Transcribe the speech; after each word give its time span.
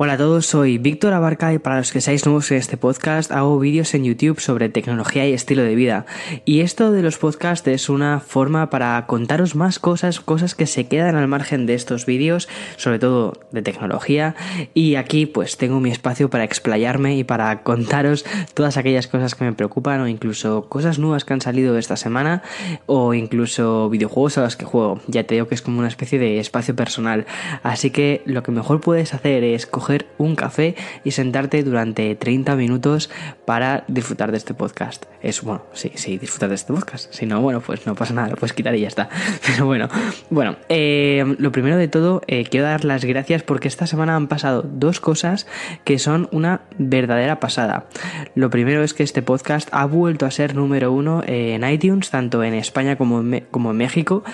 Hola 0.00 0.12
a 0.12 0.16
todos, 0.16 0.46
soy 0.46 0.78
Víctor 0.78 1.12
Abarca 1.12 1.52
y 1.52 1.58
para 1.58 1.78
los 1.78 1.90
que 1.90 2.00
seáis 2.00 2.24
nuevos 2.24 2.52
en 2.52 2.58
este 2.58 2.76
podcast 2.76 3.32
hago 3.32 3.58
vídeos 3.58 3.94
en 3.94 4.04
YouTube 4.04 4.38
sobre 4.38 4.68
tecnología 4.68 5.26
y 5.26 5.32
estilo 5.32 5.64
de 5.64 5.74
vida. 5.74 6.06
Y 6.44 6.60
esto 6.60 6.92
de 6.92 7.02
los 7.02 7.18
podcasts 7.18 7.66
es 7.66 7.88
una 7.88 8.20
forma 8.20 8.70
para 8.70 9.06
contaros 9.06 9.56
más 9.56 9.80
cosas, 9.80 10.20
cosas 10.20 10.54
que 10.54 10.66
se 10.66 10.86
quedan 10.86 11.16
al 11.16 11.26
margen 11.26 11.66
de 11.66 11.74
estos 11.74 12.06
vídeos, 12.06 12.48
sobre 12.76 13.00
todo 13.00 13.32
de 13.50 13.60
tecnología. 13.62 14.36
Y 14.72 14.94
aquí 14.94 15.26
pues 15.26 15.56
tengo 15.56 15.80
mi 15.80 15.90
espacio 15.90 16.30
para 16.30 16.44
explayarme 16.44 17.16
y 17.16 17.24
para 17.24 17.64
contaros 17.64 18.24
todas 18.54 18.76
aquellas 18.76 19.08
cosas 19.08 19.34
que 19.34 19.46
me 19.46 19.52
preocupan 19.52 20.00
o 20.00 20.06
incluso 20.06 20.68
cosas 20.68 21.00
nuevas 21.00 21.24
que 21.24 21.32
han 21.32 21.40
salido 21.40 21.76
esta 21.76 21.96
semana 21.96 22.44
o 22.86 23.14
incluso 23.14 23.90
videojuegos 23.90 24.38
a 24.38 24.42
los 24.42 24.54
que 24.54 24.64
juego. 24.64 25.00
Ya 25.08 25.24
te 25.24 25.34
digo 25.34 25.48
que 25.48 25.56
es 25.56 25.62
como 25.62 25.80
una 25.80 25.88
especie 25.88 26.20
de 26.20 26.38
espacio 26.38 26.76
personal. 26.76 27.26
Así 27.64 27.90
que 27.90 28.22
lo 28.26 28.44
que 28.44 28.52
mejor 28.52 28.80
puedes 28.80 29.12
hacer 29.12 29.42
es 29.42 29.66
coger 29.66 29.87
un 30.18 30.36
café 30.36 30.74
y 31.04 31.12
sentarte 31.12 31.62
durante 31.62 32.14
30 32.14 32.56
minutos 32.56 33.10
para 33.44 33.84
disfrutar 33.88 34.30
de 34.30 34.38
este 34.38 34.54
podcast. 34.54 35.06
Es 35.22 35.42
bueno, 35.42 35.64
sí, 35.72 35.92
sí, 35.94 36.18
disfrutar 36.18 36.50
de 36.50 36.54
este 36.54 36.72
podcast. 36.72 37.12
Si 37.12 37.26
no, 37.26 37.40
bueno, 37.40 37.60
pues 37.60 37.86
no 37.86 37.94
pasa 37.94 38.14
nada, 38.14 38.28
lo 38.28 38.36
puedes 38.36 38.52
quitar 38.52 38.74
y 38.74 38.80
ya 38.80 38.88
está. 38.88 39.08
Pero 39.46 39.66
bueno, 39.66 39.88
bueno, 40.30 40.56
eh, 40.68 41.36
lo 41.38 41.52
primero 41.52 41.76
de 41.76 41.88
todo, 41.88 42.22
eh, 42.26 42.44
quiero 42.44 42.66
dar 42.66 42.84
las 42.84 43.04
gracias 43.04 43.42
porque 43.42 43.68
esta 43.68 43.86
semana 43.86 44.16
han 44.16 44.28
pasado 44.28 44.62
dos 44.62 45.00
cosas 45.00 45.46
que 45.84 45.98
son 45.98 46.28
una 46.32 46.62
verdadera 46.78 47.40
pasada. 47.40 47.86
Lo 48.34 48.50
primero 48.50 48.82
es 48.82 48.94
que 48.94 49.02
este 49.02 49.22
podcast 49.22 49.68
ha 49.72 49.86
vuelto 49.86 50.26
a 50.26 50.30
ser 50.30 50.54
número 50.54 50.92
uno 50.92 51.22
en 51.26 51.68
iTunes, 51.68 52.10
tanto 52.10 52.42
en 52.42 52.54
España 52.54 52.96
como 52.96 53.20
en, 53.20 53.46
como 53.50 53.70
en 53.70 53.76
México. 53.76 54.24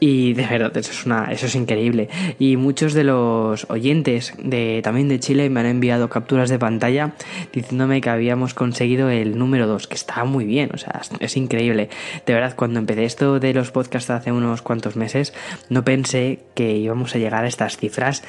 Y 0.00 0.32
de 0.32 0.46
verdad, 0.46 0.74
eso 0.76 0.92
es, 0.92 1.04
una, 1.04 1.30
eso 1.30 1.46
es 1.46 1.54
increíble. 1.54 2.08
Y 2.38 2.56
muchos 2.56 2.94
de 2.94 3.04
los 3.04 3.66
oyentes 3.68 4.32
de, 4.38 4.80
también 4.82 4.99
de 5.08 5.20
Chile 5.20 5.50
me 5.50 5.60
han 5.60 5.66
enviado 5.66 6.08
capturas 6.08 6.50
de 6.50 6.58
pantalla 6.58 7.12
diciéndome 7.52 8.00
que 8.00 8.10
habíamos 8.10 8.54
conseguido 8.54 9.10
el 9.10 9.38
número 9.38 9.66
2, 9.66 9.86
que 9.86 9.94
está 9.94 10.24
muy 10.24 10.44
bien, 10.44 10.70
o 10.74 10.78
sea, 10.78 11.00
es 11.20 11.36
increíble. 11.36 11.88
De 12.26 12.34
verdad, 12.34 12.54
cuando 12.56 12.78
empecé 12.78 13.04
esto 13.04 13.40
de 13.40 13.54
los 13.54 13.70
podcasts 13.70 14.10
hace 14.10 14.32
unos 14.32 14.62
cuantos 14.62 14.96
meses, 14.96 15.32
no 15.68 15.84
pensé 15.84 16.40
que 16.54 16.76
íbamos 16.76 17.14
a 17.14 17.18
llegar 17.18 17.44
a 17.44 17.48
estas 17.48 17.76
cifras, 17.76 18.22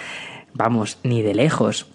vamos, 0.53 0.97
ni 1.03 1.21
de 1.21 1.35
lejos. 1.35 1.87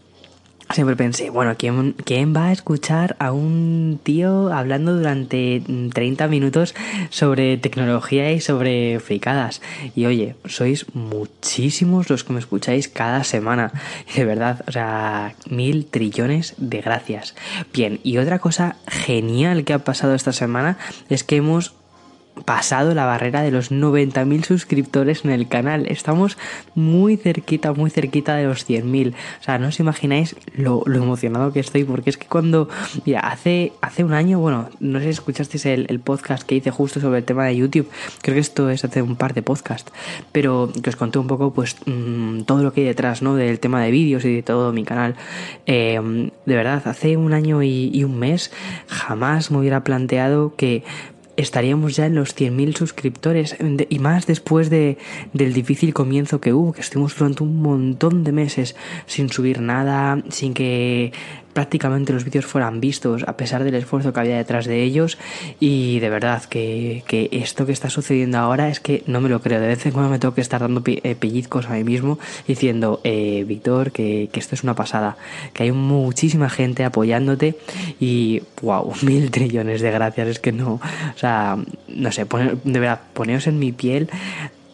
Siempre 0.75 0.97
pensé, 0.97 1.31
bueno, 1.31 1.55
¿quién, 1.56 1.92
¿quién, 1.92 2.34
va 2.34 2.47
a 2.47 2.53
escuchar 2.53 3.14
a 3.20 3.31
un 3.31 4.00
tío 4.03 4.53
hablando 4.53 4.97
durante 4.97 5.62
30 5.92 6.27
minutos 6.27 6.75
sobre 7.11 7.56
tecnología 7.56 8.33
y 8.33 8.41
sobre 8.41 8.98
fricadas? 8.98 9.62
Y 9.95 10.06
oye, 10.06 10.34
sois 10.45 10.86
muchísimos 10.92 12.11
los 12.11 12.25
que 12.25 12.33
me 12.33 12.41
escucháis 12.41 12.89
cada 12.89 13.23
semana. 13.23 13.73
De 14.17 14.25
verdad, 14.25 14.64
o 14.67 14.73
sea, 14.73 15.34
mil 15.48 15.86
trillones 15.86 16.55
de 16.58 16.80
gracias. 16.80 17.36
Bien, 17.73 18.01
y 18.03 18.19
otra 18.19 18.41
cosa 18.41 18.77
genial 18.89 19.64
que 19.64 19.73
ha 19.73 19.78
pasado 19.78 20.14
esta 20.14 20.33
semana 20.33 20.78
es 21.08 21.23
que 21.23 21.36
hemos 21.36 21.75
pasado 22.45 22.95
la 22.95 23.06
barrera 23.06 23.42
de 23.42 23.51
los 23.51 23.73
90.000 23.73 24.45
suscriptores 24.45 25.25
en 25.25 25.31
el 25.31 25.48
canal. 25.48 25.87
Estamos 25.87 26.37
muy 26.75 27.17
cerquita, 27.17 27.73
muy 27.73 27.91
cerquita 27.91 28.37
de 28.37 28.45
los 28.45 28.69
100.000. 28.69 29.12
O 29.12 29.42
sea, 29.42 29.59
no 29.59 29.69
os 29.69 29.81
imagináis 29.81 30.37
lo, 30.55 30.84
emocionado 30.87 31.53
que 31.53 31.61
estoy 31.61 31.84
porque 31.84 32.11
es 32.11 32.17
que 32.17 32.27
cuando, 32.27 32.69
mira, 33.05 33.20
hace, 33.20 33.73
hace 33.81 34.05
un 34.05 34.12
año, 34.12 34.39
bueno, 34.39 34.69
no 34.81 34.98
sé 34.98 35.05
si 35.05 35.11
escuchasteis 35.11 35.67
el, 35.67 36.01
podcast 36.01 36.45
que 36.45 36.57
hice 36.57 36.70
justo 36.70 37.01
sobre 37.01 37.19
el 37.19 37.25
tema 37.25 37.47
de 37.47 37.57
YouTube. 37.57 37.89
Creo 38.23 38.34
que 38.34 38.41
esto 38.41 38.70
es 38.70 38.84
hace 38.84 39.03
un 39.03 39.17
par 39.17 39.34
de 39.34 39.42
podcasts. 39.42 39.92
Pero 40.33 40.70
que 40.83 40.91
os 40.91 40.97
conté 40.97 41.19
un 41.19 41.27
poco, 41.27 41.53
pues, 41.53 41.77
mm, 41.87 42.42
todo 42.42 42.62
lo 42.62 42.73
que 42.73 42.83
hay 42.83 42.87
detrás, 42.87 43.23
¿no? 43.23 43.34
Del 43.34 43.59
tema 43.61 43.83
de 43.83 43.91
vídeos 43.91 44.25
y 44.25 44.34
de 44.34 44.42
todo 44.42 44.73
mi 44.73 44.84
canal. 44.84 45.17
Eh, 45.67 46.31
de 46.45 46.55
verdad, 46.55 46.83
hace 46.87 47.17
un 47.17 47.33
año 47.33 47.62
y 47.62 48.05
un 48.05 48.19
mes 48.19 48.53
jamás 48.87 49.51
me 49.51 49.59
hubiera 49.59 49.83
planteado 49.83 50.55
que 50.57 50.84
estaríamos 51.37 51.97
ya 51.97 52.06
en 52.06 52.15
los 52.15 52.37
100.000 52.37 52.77
suscriptores 52.77 53.57
y 53.89 53.98
más 53.98 54.27
después 54.27 54.70
de, 54.70 54.98
del 55.33 55.52
difícil 55.52 55.95
comienzo 55.95 56.41
que 56.41 56.52
hubo, 56.52 56.73
que 56.73 56.80
estuvimos 56.80 57.17
durante 57.17 57.42
un 57.42 57.63
montón 57.63 58.24
de 58.24 58.33
meses 58.33 58.77
sin 59.07 59.30
subir 59.30 59.61
nada, 59.61 60.23
sin 60.30 60.55
que 60.55 61.13
prácticamente 61.56 62.12
los 62.12 62.22
vídeos 62.22 62.44
fueran 62.44 62.80
vistos 62.80 63.24
a 63.27 63.39
pesar 63.39 63.64
del 63.64 63.74
esfuerzo 63.77 64.12
que 64.12 64.20
había 64.20 64.36
detrás 64.36 64.67
de 64.67 64.83
ellos. 64.83 65.17
Y 65.58 66.00
de 66.00 66.11
verdad 66.11 66.44
que, 66.44 67.02
esto 67.33 67.64
que 67.64 67.72
está 67.72 67.89
sucediendo 67.89 68.36
ahora 68.36 68.68
es 68.68 68.78
que 68.78 69.02
no 69.06 69.22
me 69.22 69.30
lo 69.30 69.40
creo, 69.40 69.58
de 69.58 69.68
vez 69.68 69.86
en 69.86 69.92
cuando 69.92 70.11
me 70.11 70.18
tengo 70.18 70.34
que 70.34 70.42
estar 70.42 70.61
dando 70.61 70.83
eh, 70.84 71.14
pellizcos 71.14 71.64
a 71.64 71.70
mí 71.70 71.83
mismo 71.83 72.18
diciendo, 72.46 73.00
eh, 73.05 73.46
Víctor, 73.48 73.90
que, 73.90 74.28
esto 74.34 74.55
es 74.55 74.64
una 74.64 74.74
pasada, 74.74 75.16
que 75.55 75.62
hay 75.62 75.72
muchísima 75.72 76.50
gente 76.50 76.84
apoyándote 76.84 77.56
y 77.98 78.42
wow, 78.61 78.92
mil 79.02 79.30
trillones 79.30 79.80
de 79.80 79.90
gracias, 79.90 80.28
es 80.28 80.39
que 80.39 80.52
no, 80.52 80.74
o 80.74 81.18
sea, 81.18 81.56
no 81.89 82.12
sé, 82.12 82.27
de 82.64 82.80
verdad, 82.80 83.00
poneos 83.14 83.46
en 83.46 83.58
mi 83.58 83.72
piel 83.72 84.11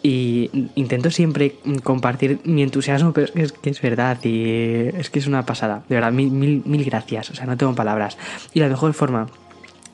y 0.03 0.51
intento 0.75 1.11
siempre 1.11 1.57
compartir 1.83 2.41
mi 2.45 2.63
entusiasmo, 2.63 3.13
pero 3.13 3.29
es 3.35 3.53
que 3.53 3.71
es, 3.71 3.81
verdad 3.81 4.19
y 4.25 4.89
es 4.95 5.11
que 5.11 5.21
es 5.21 5.27
una 5.27 5.47
pasada. 5.47 5.85
De 5.89 5.95
verdad, 5.95 6.13
mil, 6.13 6.31
mil, 6.31 6.63
mil 6.65 6.85
gracias. 6.85 7.31
O 7.31 7.35
sea, 7.35 7.47
no 7.47 7.57
tengo 7.57 7.75
palabras. 7.75 8.19
Y 8.53 8.61
la 8.61 8.69
mejor 8.69 8.95
forma 8.95 9.29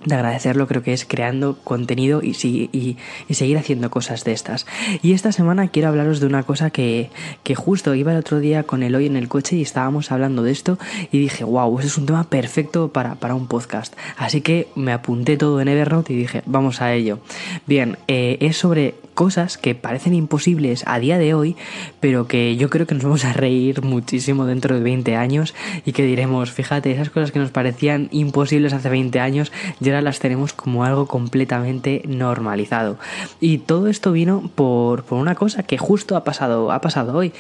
de 0.05 0.15
agradecerlo 0.15 0.67
creo 0.67 0.83
que 0.83 0.93
es 0.93 1.05
creando 1.05 1.59
contenido 1.65 2.23
y, 2.23 2.37
y, 2.43 2.97
y, 3.29 3.35
seguir 3.35 3.59
haciendo 3.59 3.91
cosas 3.91 4.25
de 4.25 4.33
estas. 4.33 4.67
Y 5.03 5.13
esta 5.13 5.33
semana 5.33 5.69
quiero 5.69 5.89
hablaros 5.89 6.21
de 6.21 6.27
una 6.27 6.45
cosa 6.45 6.71
que, 6.71 7.11
que 7.43 7.55
justo 7.55 7.95
iba 7.95 8.13
el 8.13 8.19
otro 8.19 8.39
día 8.39 8.63
con 8.63 8.83
el 8.83 8.95
hoy 8.95 9.07
en 9.07 9.17
el 9.17 9.29
coche 9.29 9.57
y 9.57 9.63
estábamos 9.63 10.13
hablando 10.13 10.43
de 10.43 10.53
esto 10.53 10.79
y 11.11 11.19
dije, 11.19 11.45
wow, 11.45 11.79
ese 11.79 11.89
es 11.89 11.99
un 11.99 12.07
tema 12.07 12.25
perfecto 12.25 12.93
para, 12.93 13.17
para 13.17 13.35
un 13.35 13.49
podcast. 13.49 13.95
Así 14.17 14.41
que 14.41 14.69
me 14.77 14.93
apunté 14.93 15.37
todo 15.37 15.61
en 15.61 15.69
Evernote 15.69 16.13
y 16.13 16.17
dije, 16.17 16.43
vamos 16.47 16.81
a 16.81 16.93
ello. 16.95 17.19
Bien, 17.67 17.99
eh, 18.07 18.39
es 18.41 18.57
sobre 18.57 18.95
cosas 19.19 19.59
que 19.59 19.75
parecen 19.75 20.15
imposibles 20.15 20.85
a 20.87 21.01
día 21.01 21.19
de 21.19 21.35
hoy, 21.35 21.57
pero 21.99 22.29
que 22.29 22.55
yo 22.55 22.71
creo 22.71 22.87
que 22.87 22.95
nos 22.95 23.03
vamos 23.03 23.25
a 23.25 23.33
reír 23.33 23.83
muchísimo 23.83 24.47
dentro 24.47 24.77
de 24.77 24.81
20 24.81 25.17
años 25.17 25.57
y 25.85 25.91
que 25.91 26.05
diremos, 26.05 26.53
fíjate, 26.53 26.93
esas 26.93 27.11
cosas 27.11 27.33
que 27.33 27.41
nos 27.41 27.51
parecían 27.51 28.09
imposibles 28.13 28.73
hace 28.73 28.89
20 28.89 29.19
años, 29.19 29.51
ya 29.81 29.88
ahora 29.89 30.03
las 30.03 30.19
tenemos 30.19 30.53
como 30.53 30.85
algo 30.85 31.07
completamente 31.07 32.03
normalizado. 32.07 32.99
Y 33.41 33.59
todo 33.59 33.89
esto 33.89 34.13
vino 34.13 34.51
por, 34.55 35.05
por 35.05 35.19
una 35.19 35.35
cosa 35.35 35.63
que 35.63 35.79
justo 35.79 36.17
ha 36.17 36.25
pasado, 36.25 36.73
ha 36.73 36.81
pasado 36.81 37.17
hoy. 37.17 37.33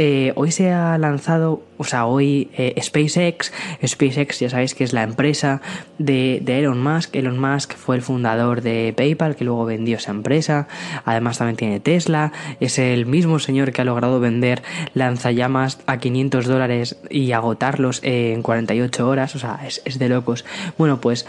Eh, 0.00 0.32
hoy 0.36 0.52
se 0.52 0.70
ha 0.70 0.96
lanzado, 0.96 1.62
o 1.76 1.82
sea, 1.82 2.06
hoy 2.06 2.50
eh, 2.56 2.80
SpaceX, 2.80 3.52
SpaceX 3.84 4.38
ya 4.38 4.48
sabéis 4.48 4.76
que 4.76 4.84
es 4.84 4.92
la 4.92 5.02
empresa 5.02 5.60
de, 5.98 6.38
de, 6.40 6.60
Elon 6.60 6.80
Musk, 6.80 7.16
Elon 7.16 7.36
Musk 7.40 7.74
fue 7.74 7.96
el 7.96 8.02
fundador 8.02 8.62
de 8.62 8.94
PayPal 8.96 9.34
que 9.34 9.44
luego 9.44 9.64
vendió 9.64 9.96
esa 9.96 10.12
empresa, 10.12 10.68
además 11.04 11.38
también 11.38 11.56
tiene 11.56 11.80
Tesla, 11.80 12.30
es 12.60 12.78
el 12.78 13.06
mismo 13.06 13.40
señor 13.40 13.72
que 13.72 13.82
ha 13.82 13.84
logrado 13.84 14.20
vender 14.20 14.62
lanzallamas 14.94 15.80
a 15.86 15.98
500 15.98 16.46
dólares 16.46 16.96
y 17.10 17.32
agotarlos 17.32 17.98
en 18.04 18.42
48 18.42 19.08
horas, 19.08 19.34
o 19.34 19.40
sea, 19.40 19.58
es, 19.66 19.82
es 19.84 19.98
de 19.98 20.08
locos. 20.08 20.44
Bueno, 20.78 21.00
pues 21.00 21.26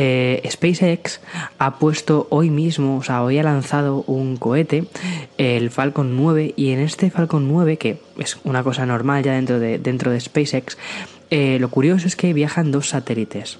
eh, 0.00 0.48
SpaceX 0.48 1.20
ha 1.58 1.80
puesto 1.80 2.28
hoy 2.30 2.50
mismo, 2.50 2.98
o 2.98 3.02
sea, 3.02 3.24
hoy 3.24 3.36
ha 3.38 3.42
lanzado 3.42 4.04
un 4.06 4.36
cohete, 4.36 4.84
el 5.38 5.70
Falcon 5.70 6.16
9, 6.16 6.54
y 6.54 6.70
en 6.70 6.78
este 6.78 7.10
Falcon 7.10 7.48
9, 7.48 7.78
que 7.78 7.98
es 8.16 8.38
una 8.44 8.62
cosa 8.62 8.86
normal 8.86 9.24
ya 9.24 9.32
dentro 9.32 9.58
de, 9.58 9.80
dentro 9.80 10.12
de 10.12 10.20
SpaceX, 10.20 10.78
eh, 11.30 11.58
lo 11.58 11.68
curioso 11.68 12.06
es 12.06 12.14
que 12.14 12.32
viajan 12.32 12.70
dos 12.70 12.90
satélites. 12.90 13.58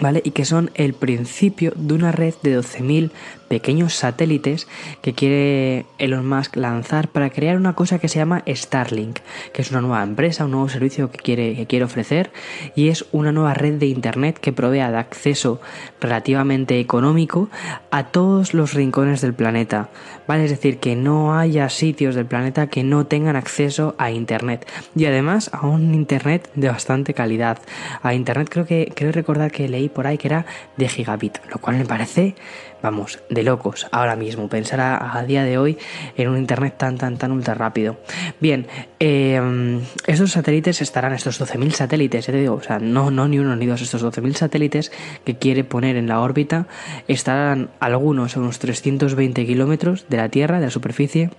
¿Vale? 0.00 0.22
Y 0.24 0.32
que 0.32 0.44
son 0.44 0.72
el 0.74 0.92
principio 0.92 1.72
de 1.76 1.94
una 1.94 2.10
red 2.10 2.34
de 2.42 2.58
12.000 2.58 3.12
pequeños 3.48 3.94
satélites 3.94 4.66
que 5.02 5.14
quiere 5.14 5.86
Elon 5.98 6.28
Musk 6.28 6.56
lanzar 6.56 7.08
para 7.08 7.30
crear 7.30 7.56
una 7.56 7.74
cosa 7.74 7.98
que 7.98 8.08
se 8.08 8.18
llama 8.18 8.42
Starlink, 8.46 9.20
que 9.52 9.62
es 9.62 9.70
una 9.70 9.80
nueva 9.80 10.02
empresa, 10.02 10.44
un 10.44 10.52
nuevo 10.52 10.68
servicio 10.68 11.10
que 11.10 11.18
quiere, 11.18 11.66
quiere 11.66 11.84
ofrecer 11.84 12.32
y 12.74 12.88
es 12.88 13.06
una 13.12 13.32
nueva 13.32 13.54
red 13.54 13.74
de 13.74 13.86
Internet 13.86 14.38
que 14.38 14.52
provea 14.52 14.90
de 14.90 14.98
acceso 14.98 15.60
relativamente 16.00 16.80
económico 16.80 17.48
a 17.90 18.04
todos 18.04 18.54
los 18.54 18.74
rincones 18.74 19.20
del 19.20 19.34
planeta. 19.34 19.88
¿Vale? 20.26 20.44
Es 20.44 20.50
decir, 20.50 20.78
que 20.78 20.96
no 20.96 21.38
haya 21.38 21.68
sitios 21.68 22.14
del 22.14 22.26
planeta 22.26 22.68
que 22.68 22.82
no 22.82 23.06
tengan 23.06 23.36
acceso 23.36 23.94
a 23.98 24.10
Internet 24.10 24.66
y 24.96 25.04
además 25.04 25.50
a 25.52 25.66
un 25.66 25.94
Internet 25.94 26.50
de 26.54 26.68
bastante 26.68 27.14
calidad. 27.14 27.58
A 28.02 28.14
Internet 28.14 28.48
creo 28.50 28.66
que 28.66 28.92
creo 28.94 29.12
recordar 29.12 29.52
que 29.52 29.68
leí 29.68 29.88
por 29.88 30.06
ahí 30.06 30.18
que 30.18 30.28
era 30.28 30.46
de 30.76 30.88
gigabit, 30.88 31.38
lo 31.50 31.58
cual 31.58 31.76
me 31.76 31.84
parece 31.84 32.34
vamos, 32.84 33.18
de 33.30 33.42
locos 33.42 33.86
ahora 33.92 34.14
mismo, 34.14 34.50
pensar 34.50 34.78
a, 34.78 35.24
día 35.26 35.42
de 35.42 35.56
hoy 35.56 35.78
en 36.18 36.28
un 36.28 36.36
Internet 36.36 36.74
tan, 36.76 36.98
tan, 36.98 37.16
tan 37.16 37.32
ultra 37.32 37.54
rápido. 37.54 37.96
Bien, 38.40 38.66
eh, 39.00 39.80
estos 40.06 40.32
satélites 40.32 40.82
estarán, 40.82 41.14
estos 41.14 41.40
12.000 41.40 41.70
satélites, 41.70 42.26
te 42.26 42.32
digo, 42.32 42.56
o 42.56 42.62
sea, 42.62 42.78
no, 42.78 43.10
no 43.10 43.26
ni 43.26 43.38
uno 43.38 43.56
ni 43.56 43.64
dos, 43.64 43.80
estos 43.80 44.04
12.000 44.04 44.34
satélites 44.34 44.92
que 45.24 45.38
quiere 45.38 45.64
poner 45.64 45.96
en 45.96 46.08
la 46.08 46.20
órbita, 46.20 46.66
estarán 47.08 47.70
algunos 47.80 48.36
a 48.36 48.40
unos 48.40 48.58
320 48.58 49.46
kilómetros 49.46 50.04
de 50.10 50.18
la 50.18 50.28
Tierra, 50.28 50.58
de 50.58 50.66
la 50.66 50.70
superficie, 50.70 51.30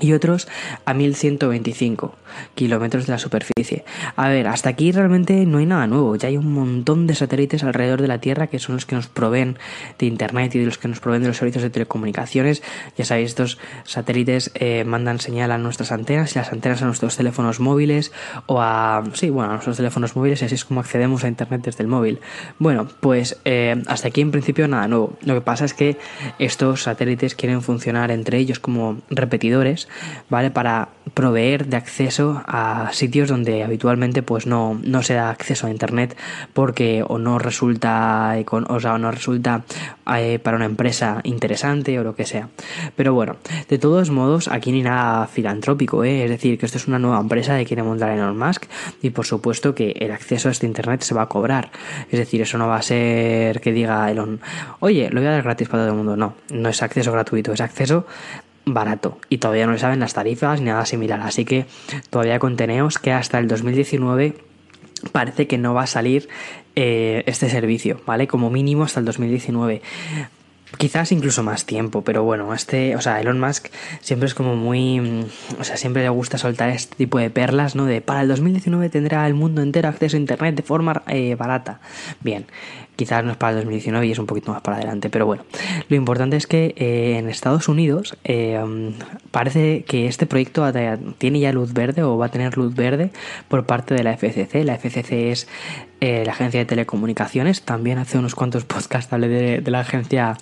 y 0.00 0.12
otros 0.12 0.48
a 0.84 0.94
1125 0.94 2.14
kilómetros 2.54 3.06
de 3.06 3.12
la 3.12 3.18
superficie. 3.18 3.84
A 4.16 4.28
ver, 4.28 4.46
hasta 4.46 4.68
aquí 4.68 4.92
realmente 4.92 5.46
no 5.46 5.58
hay 5.58 5.66
nada 5.66 5.86
nuevo, 5.86 6.16
ya 6.16 6.28
hay 6.28 6.36
un 6.36 6.52
montón 6.52 7.06
de 7.06 7.14
satélites 7.14 7.62
alrededor 7.64 8.02
de 8.02 8.08
la 8.08 8.18
Tierra 8.18 8.46
que 8.46 8.58
son 8.58 8.74
los 8.74 8.86
que 8.86 8.94
nos 8.94 9.08
proveen 9.08 9.58
de 9.98 10.06
Internet 10.06 10.54
y 10.54 10.58
de 10.58 10.66
los 10.66 10.78
que 10.78 10.88
nos 10.88 11.00
proveen 11.00 11.22
de 11.22 11.28
los 11.28 11.36
servicios 11.36 11.62
de 11.62 11.70
telecomunicaciones. 11.70 12.62
Ya 12.96 13.04
sabéis, 13.04 13.30
estos 13.30 13.58
satélites 13.84 14.50
eh, 14.54 14.84
mandan 14.84 15.20
señal 15.20 15.50
a 15.50 15.58
nuestras 15.58 15.92
antenas 15.92 16.34
y 16.34 16.38
las 16.38 16.52
antenas 16.52 16.82
a 16.82 16.86
nuestros 16.86 17.16
teléfonos 17.16 17.60
móviles 17.60 18.12
o 18.46 18.60
a, 18.60 19.04
sí, 19.14 19.30
bueno, 19.30 19.50
a 19.50 19.52
nuestros 19.54 19.76
teléfonos 19.76 20.16
móviles 20.16 20.42
y 20.42 20.44
así 20.44 20.54
es 20.54 20.64
como 20.64 20.80
accedemos 20.80 21.24
a 21.24 21.28
Internet 21.28 21.62
desde 21.64 21.82
el 21.82 21.88
móvil. 21.88 22.20
Bueno, 22.58 22.88
pues 23.00 23.38
eh, 23.44 23.82
hasta 23.86 24.08
aquí 24.08 24.20
en 24.20 24.30
principio 24.30 24.68
nada 24.68 24.88
nuevo. 24.88 25.16
Lo 25.22 25.34
que 25.34 25.40
pasa 25.40 25.64
es 25.64 25.74
que 25.74 25.96
estos 26.38 26.82
satélites 26.82 27.34
quieren 27.34 27.62
funcionar 27.62 28.10
entre 28.10 28.38
ellos 28.38 28.58
como 28.58 28.98
repetidores, 29.10 29.85
¿vale? 30.28 30.50
Para 30.50 30.88
proveer 31.14 31.66
de 31.66 31.76
acceso 31.76 32.42
a 32.46 32.90
sitios 32.92 33.28
donde 33.28 33.62
habitualmente 33.62 34.22
pues 34.22 34.46
no, 34.46 34.78
no 34.82 35.02
se 35.02 35.14
da 35.14 35.30
acceso 35.30 35.66
a 35.66 35.70
internet 35.70 36.16
porque 36.52 37.04
o 37.06 37.18
no 37.18 37.38
resulta 37.38 38.34
o 38.68 38.80
sea, 38.80 38.98
no 38.98 39.10
resulta 39.10 39.62
eh, 40.14 40.38
para 40.38 40.56
una 40.56 40.66
empresa 40.66 41.20
interesante 41.24 41.98
o 41.98 42.04
lo 42.04 42.14
que 42.14 42.26
sea. 42.26 42.48
Pero 42.96 43.14
bueno, 43.14 43.36
de 43.68 43.78
todos 43.78 44.10
modos, 44.10 44.48
aquí 44.48 44.72
ni 44.72 44.82
nada 44.82 45.26
filantrópico, 45.26 46.04
¿eh? 46.04 46.24
es 46.24 46.30
decir, 46.30 46.58
que 46.58 46.66
esto 46.66 46.78
es 46.78 46.86
una 46.86 46.98
nueva 46.98 47.20
empresa 47.20 47.56
que 47.56 47.64
quiere 47.64 47.82
montar 47.82 48.10
Elon 48.10 48.38
Musk 48.38 48.66
y 49.02 49.10
por 49.10 49.26
supuesto 49.26 49.74
que 49.74 49.92
el 49.98 50.12
acceso 50.12 50.48
a 50.48 50.52
este 50.52 50.66
internet 50.66 51.02
se 51.02 51.14
va 51.14 51.22
a 51.22 51.28
cobrar. 51.28 51.70
Es 52.10 52.18
decir, 52.18 52.40
eso 52.42 52.58
no 52.58 52.68
va 52.68 52.76
a 52.76 52.82
ser 52.82 53.60
que 53.60 53.72
diga 53.72 54.10
Elon, 54.10 54.40
oye, 54.80 55.08
lo 55.10 55.20
voy 55.20 55.28
a 55.28 55.32
dar 55.32 55.42
gratis 55.42 55.68
para 55.68 55.84
todo 55.84 55.92
el 55.92 55.96
mundo. 55.96 56.16
No, 56.16 56.34
no 56.50 56.68
es 56.68 56.82
acceso 56.82 57.12
gratuito, 57.12 57.52
es 57.52 57.60
acceso 57.60 58.06
barato 58.66 59.18
y 59.28 59.38
todavía 59.38 59.64
no 59.66 59.72
le 59.72 59.78
saben 59.78 60.00
las 60.00 60.12
tarifas 60.12 60.60
ni 60.60 60.66
nada 60.66 60.84
similar. 60.84 61.20
Así 61.22 61.44
que 61.44 61.66
todavía 62.10 62.38
conteneos 62.38 62.98
que 62.98 63.12
hasta 63.12 63.38
el 63.38 63.48
2019 63.48 64.34
parece 65.12 65.46
que 65.46 65.56
no 65.56 65.72
va 65.72 65.84
a 65.84 65.86
salir 65.86 66.28
eh, 66.74 67.22
este 67.26 67.48
servicio, 67.48 68.00
¿vale? 68.06 68.26
Como 68.26 68.50
mínimo 68.50 68.84
hasta 68.84 69.00
el 69.00 69.06
2019. 69.06 69.82
Quizás 70.78 71.12
incluso 71.12 71.44
más 71.44 71.64
tiempo, 71.64 72.02
pero 72.02 72.24
bueno, 72.24 72.52
este, 72.52 72.96
o 72.96 73.00
sea, 73.00 73.20
Elon 73.20 73.38
Musk 73.38 73.68
siempre 74.00 74.26
es 74.26 74.34
como 74.34 74.56
muy, 74.56 75.24
o 75.60 75.64
sea, 75.64 75.76
siempre 75.76 76.02
le 76.02 76.08
gusta 76.08 76.38
soltar 76.38 76.70
este 76.70 76.96
tipo 76.96 77.18
de 77.18 77.30
perlas, 77.30 77.76
¿no? 77.76 77.86
De 77.86 78.00
para 78.00 78.22
el 78.22 78.28
2019 78.28 78.90
tendrá 78.90 79.26
el 79.26 79.34
mundo 79.34 79.62
entero 79.62 79.88
acceso 79.88 80.16
a 80.16 80.20
Internet 80.20 80.56
de 80.56 80.62
forma 80.62 81.04
eh, 81.06 81.36
barata. 81.36 81.80
Bien, 82.20 82.46
Quizás 82.96 83.24
no 83.24 83.32
es 83.32 83.36
para 83.36 83.52
el 83.52 83.56
2019 83.58 84.06
y 84.06 84.12
es 84.12 84.18
un 84.18 84.26
poquito 84.26 84.52
más 84.52 84.62
para 84.62 84.78
adelante, 84.78 85.10
pero 85.10 85.26
bueno. 85.26 85.44
Lo 85.88 85.96
importante 85.96 86.36
es 86.36 86.46
que 86.46 86.74
eh, 86.76 87.18
en 87.18 87.28
Estados 87.28 87.68
Unidos 87.68 88.16
eh, 88.24 88.58
parece 89.30 89.84
que 89.84 90.06
este 90.06 90.26
proyecto 90.26 90.64
tiene 91.18 91.40
ya 91.40 91.52
luz 91.52 91.72
verde 91.72 92.02
o 92.02 92.16
va 92.16 92.26
a 92.26 92.30
tener 92.30 92.56
luz 92.56 92.74
verde 92.74 93.10
por 93.48 93.66
parte 93.66 93.94
de 93.94 94.02
la 94.02 94.16
FCC. 94.16 94.64
La 94.64 94.78
FCC 94.78 95.30
es 95.30 95.48
eh, 96.00 96.24
la 96.24 96.32
agencia 96.32 96.60
de 96.60 96.66
telecomunicaciones. 96.66 97.62
También 97.62 97.98
hace 97.98 98.18
unos 98.18 98.34
cuantos 98.34 98.64
podcasts 98.66 99.12
hablé 99.12 99.28
de, 99.28 99.60
de 99.60 99.70
la 99.70 99.80
agencia 99.80 100.36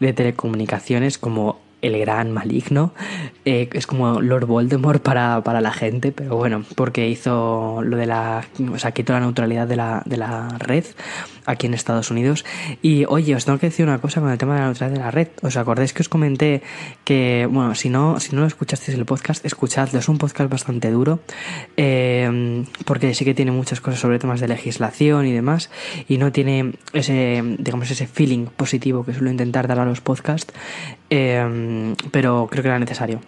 de 0.00 0.12
telecomunicaciones 0.12 1.18
como 1.18 1.58
el 1.84 1.98
gran 1.98 2.32
maligno. 2.32 2.92
Eh, 3.44 3.68
es 3.72 3.86
como 3.86 4.22
Lord 4.22 4.46
Voldemort 4.46 5.02
para, 5.02 5.42
para, 5.42 5.60
la 5.60 5.72
gente, 5.72 6.12
pero 6.12 6.36
bueno, 6.36 6.64
porque 6.74 7.08
hizo 7.08 7.82
lo 7.82 7.96
de 7.96 8.06
la. 8.06 8.44
O 8.72 8.78
sea, 8.78 8.92
quitó 8.92 9.12
la 9.12 9.20
neutralidad 9.20 9.68
de 9.68 9.76
la, 9.76 10.02
de 10.06 10.16
la 10.16 10.48
red 10.58 10.84
aquí 11.44 11.66
en 11.66 11.74
Estados 11.74 12.10
Unidos. 12.10 12.44
Y 12.80 13.04
oye, 13.06 13.34
os 13.34 13.44
tengo 13.44 13.58
que 13.58 13.66
decir 13.66 13.86
una 13.86 14.00
cosa 14.00 14.20
con 14.20 14.30
el 14.30 14.38
tema 14.38 14.54
de 14.54 14.60
la 14.60 14.66
neutralidad 14.66 14.98
de 14.98 15.04
la 15.04 15.10
red. 15.10 15.28
¿Os 15.42 15.56
acordáis 15.56 15.92
que 15.92 16.02
os 16.02 16.08
comenté 16.08 16.62
que, 17.04 17.46
bueno, 17.50 17.74
si 17.74 17.90
no, 17.90 18.18
si 18.18 18.34
no 18.34 18.42
lo 18.42 18.46
escuchasteis 18.46 18.96
el 18.96 19.04
podcast, 19.04 19.44
escuchadlo. 19.44 19.98
Es 19.98 20.08
un 20.08 20.16
podcast 20.18 20.50
bastante 20.50 20.90
duro, 20.90 21.20
eh, 21.76 22.64
porque 22.86 23.12
sí 23.14 23.24
que 23.24 23.34
tiene 23.34 23.50
muchas 23.50 23.80
cosas 23.80 24.00
sobre 24.00 24.18
temas 24.18 24.40
de 24.40 24.48
legislación 24.48 25.26
y 25.26 25.32
demás, 25.32 25.70
y 26.08 26.16
no 26.18 26.32
tiene 26.32 26.72
ese, 26.92 27.42
digamos, 27.58 27.90
ese 27.90 28.06
feeling 28.06 28.46
positivo 28.46 29.04
que 29.04 29.12
suelo 29.12 29.30
intentar 29.30 29.68
dar 29.68 29.80
a 29.80 29.84
los 29.84 30.00
podcasts. 30.00 30.52
Em, 31.10 31.73
pero 32.10 32.48
creo 32.50 32.62
que 32.62 32.68
era 32.68 32.78
necesario. 32.78 33.20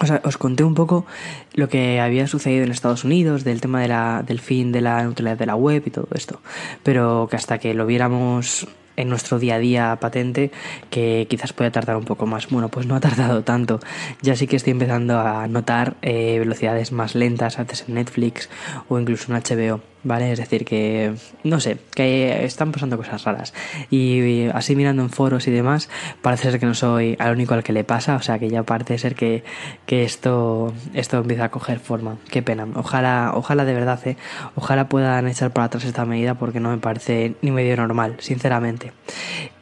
O 0.00 0.06
sea, 0.06 0.20
os 0.24 0.36
conté 0.36 0.64
un 0.64 0.74
poco 0.74 1.06
lo 1.54 1.68
que 1.68 2.00
había 2.00 2.26
sucedido 2.26 2.64
en 2.64 2.70
Estados 2.70 3.04
Unidos, 3.04 3.42
del 3.42 3.60
tema 3.60 3.80
del 4.22 4.40
fin 4.40 4.70
de 4.70 4.80
la 4.80 5.02
neutralidad 5.02 5.38
de 5.38 5.46
la 5.46 5.56
web 5.56 5.82
y 5.86 5.90
todo 5.90 6.08
esto. 6.14 6.40
Pero 6.82 7.26
que 7.30 7.36
hasta 7.36 7.58
que 7.58 7.74
lo 7.74 7.86
viéramos 7.86 8.68
en 8.98 9.08
nuestro 9.08 9.38
día 9.38 9.54
a 9.54 9.58
día 9.58 9.96
patente, 10.00 10.50
que 10.90 11.26
quizás 11.30 11.52
puede 11.52 11.70
tardar 11.70 11.96
un 11.96 12.04
poco 12.04 12.26
más. 12.26 12.48
Bueno, 12.48 12.68
pues 12.68 12.86
no 12.86 12.96
ha 12.96 13.00
tardado 13.08 13.42
tanto. 13.42 13.80
Ya 14.22 14.36
sí 14.36 14.46
que 14.46 14.56
estoy 14.56 14.72
empezando 14.72 15.18
a 15.18 15.46
notar 15.46 15.96
eh, 16.02 16.38
velocidades 16.38 16.92
más 16.92 17.14
lentas 17.14 17.58
antes 17.58 17.84
en 17.88 17.94
Netflix 17.94 18.50
o 18.88 18.98
incluso 18.98 19.32
en 19.32 19.40
HBO. 19.42 19.80
¿Vale? 20.08 20.32
Es 20.32 20.38
decir, 20.38 20.64
que 20.64 21.14
no 21.44 21.60
sé, 21.60 21.78
que 21.94 22.44
están 22.44 22.72
pasando 22.72 22.96
cosas 22.96 23.22
raras. 23.24 23.54
Y 23.90 24.48
así 24.48 24.74
mirando 24.74 25.02
en 25.02 25.10
foros 25.10 25.46
y 25.46 25.50
demás, 25.50 25.88
parece 26.22 26.50
ser 26.50 26.58
que 26.58 26.66
no 26.66 26.74
soy 26.74 27.16
el 27.20 27.32
único 27.32 27.54
al 27.54 27.62
que 27.62 27.72
le 27.72 27.84
pasa, 27.84 28.16
o 28.16 28.22
sea 28.22 28.38
que 28.38 28.48
ya 28.48 28.62
parece 28.64 28.98
ser 28.98 29.14
que, 29.14 29.44
que 29.86 30.02
esto, 30.02 30.72
esto 30.94 31.18
empieza 31.18 31.44
a 31.44 31.50
coger 31.50 31.78
forma. 31.78 32.16
Qué 32.30 32.42
pena. 32.42 32.66
Ojalá, 32.74 33.32
ojalá 33.34 33.64
de 33.64 33.74
verdad, 33.74 34.00
¿eh? 34.06 34.16
ojalá 34.56 34.88
puedan 34.88 35.28
echar 35.28 35.52
para 35.52 35.66
atrás 35.66 35.84
esta 35.84 36.04
medida 36.04 36.34
porque 36.34 36.58
no 36.58 36.70
me 36.70 36.78
parece 36.78 37.34
ni 37.42 37.50
medio 37.50 37.76
normal, 37.76 38.16
sinceramente. 38.18 38.92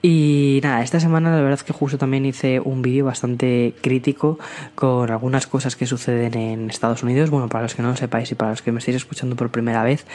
Y 0.02 0.60
nada, 0.62 0.82
esta 0.82 1.00
semana 1.00 1.30
la 1.30 1.36
verdad 1.36 1.54
es 1.54 1.64
que 1.64 1.72
justo 1.72 1.98
también 1.98 2.26
hice 2.26 2.60
un 2.60 2.82
vídeo 2.82 3.04
bastante 3.04 3.74
crítico 3.80 4.38
con 4.74 5.10
algunas 5.10 5.46
cosas 5.46 5.76
que 5.76 5.86
suceden 5.86 6.36
en 6.38 6.70
Estados 6.70 7.02
Unidos. 7.02 7.30
Bueno, 7.30 7.48
para 7.48 7.62
los 7.62 7.74
que 7.74 7.82
no 7.82 7.90
lo 7.90 7.96
sepáis 7.96 8.30
y 8.30 8.34
para 8.34 8.50
los 8.50 8.62
que 8.62 8.72
me 8.72 8.78
estéis 8.78 8.98
escuchando 8.98 9.36
por 9.36 9.50
primera 9.50 9.82
vez, 9.82 10.06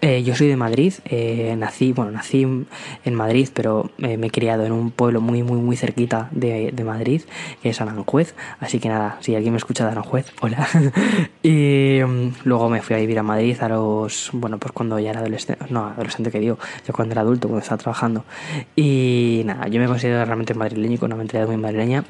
eh, 0.00 0.22
yo 0.22 0.34
soy 0.34 0.48
de 0.48 0.56
Madrid, 0.56 0.94
eh, 1.04 1.54
nací, 1.56 1.92
bueno, 1.92 2.10
nací 2.10 2.42
en 3.04 3.14
Madrid, 3.14 3.48
pero 3.52 3.90
eh, 3.98 4.16
me 4.16 4.28
he 4.28 4.30
criado 4.30 4.64
en 4.64 4.72
un 4.72 4.90
pueblo 4.90 5.20
muy, 5.20 5.42
muy, 5.42 5.58
muy 5.58 5.76
cerquita 5.76 6.28
de, 6.32 6.72
Madrid, 6.84 7.22
que 7.62 7.70
es 7.70 7.80
Aranjuez. 7.80 8.34
Así 8.60 8.78
que 8.78 8.88
nada, 8.88 9.18
si 9.20 9.34
alguien 9.34 9.52
me 9.52 9.58
escucha 9.58 9.84
de 9.84 9.90
Aranjuez, 9.92 10.26
hola. 10.40 10.68
y 11.42 12.00
mm, 12.06 12.28
luego 12.44 12.68
me 12.68 12.82
fui 12.82 12.94
a 12.96 12.98
vivir 12.98 13.18
a 13.18 13.22
Madrid 13.22 13.56
a 13.60 13.68
los, 13.68 14.30
bueno, 14.32 14.58
pues 14.58 14.72
cuando 14.72 14.98
ya 14.98 15.10
era 15.10 15.20
adolescente, 15.20 15.64
no, 15.70 15.86
adolescente 15.86 16.30
que 16.30 16.40
digo, 16.40 16.58
yo 16.86 16.92
cuando 16.92 17.12
era 17.12 17.22
adulto, 17.22 17.48
cuando 17.48 17.62
estaba 17.62 17.78
trabajando. 17.78 18.24
Y 18.76 19.25
nada, 19.44 19.68
yo 19.68 19.80
me 19.80 19.86
considero 19.86 20.24
realmente 20.24 20.54
madrileño 20.54 20.94
y 20.94 20.98
con 20.98 21.08
una 21.12 21.16
mentalidad 21.16 21.48
muy 21.48 21.56
madrileña. 21.56 22.04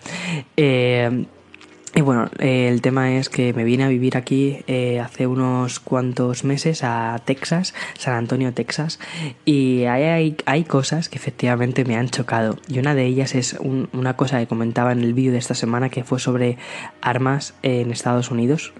Y 1.97 2.03
bueno, 2.03 2.29
eh, 2.41 2.69
el 2.69 2.83
tema 2.83 3.15
es 3.15 3.31
que 3.31 3.55
me 3.55 3.65
vine 3.65 3.85
a 3.85 3.89
vivir 3.89 4.19
aquí 4.19 4.59
eh, 4.67 5.01
hace 5.01 5.27
unos 5.27 5.81
cuantos 5.81 6.45
meses 6.45 6.85
a 6.85 7.19
Texas, 7.25 7.73
San 7.97 8.13
Antonio, 8.13 8.53
Texas, 8.53 8.99
y 9.47 9.85
hay, 9.85 10.37
hay, 10.45 10.65
cosas 10.65 11.09
que 11.09 11.17
efectivamente 11.17 11.87
me 11.87 11.97
han 11.97 12.11
chocado. 12.11 12.59
Y 12.69 12.81
una 12.81 12.95
de 12.95 13.07
ellas 13.07 13.35
es 13.35 13.57
una 13.63 14.15
cosa 14.15 14.39
que 14.39 14.47
comentaba 14.47 14.93
en 14.93 15.01
el 15.01 15.15
vídeo 15.15 15.33
de 15.33 15.39
esta 15.39 15.55
semana 15.55 15.89
que 15.89 16.05
fue 16.05 16.21
sobre 16.21 16.59
armas 17.01 17.55
en 17.63 17.91
Estados 17.91 18.31
Unidos. 18.31 18.75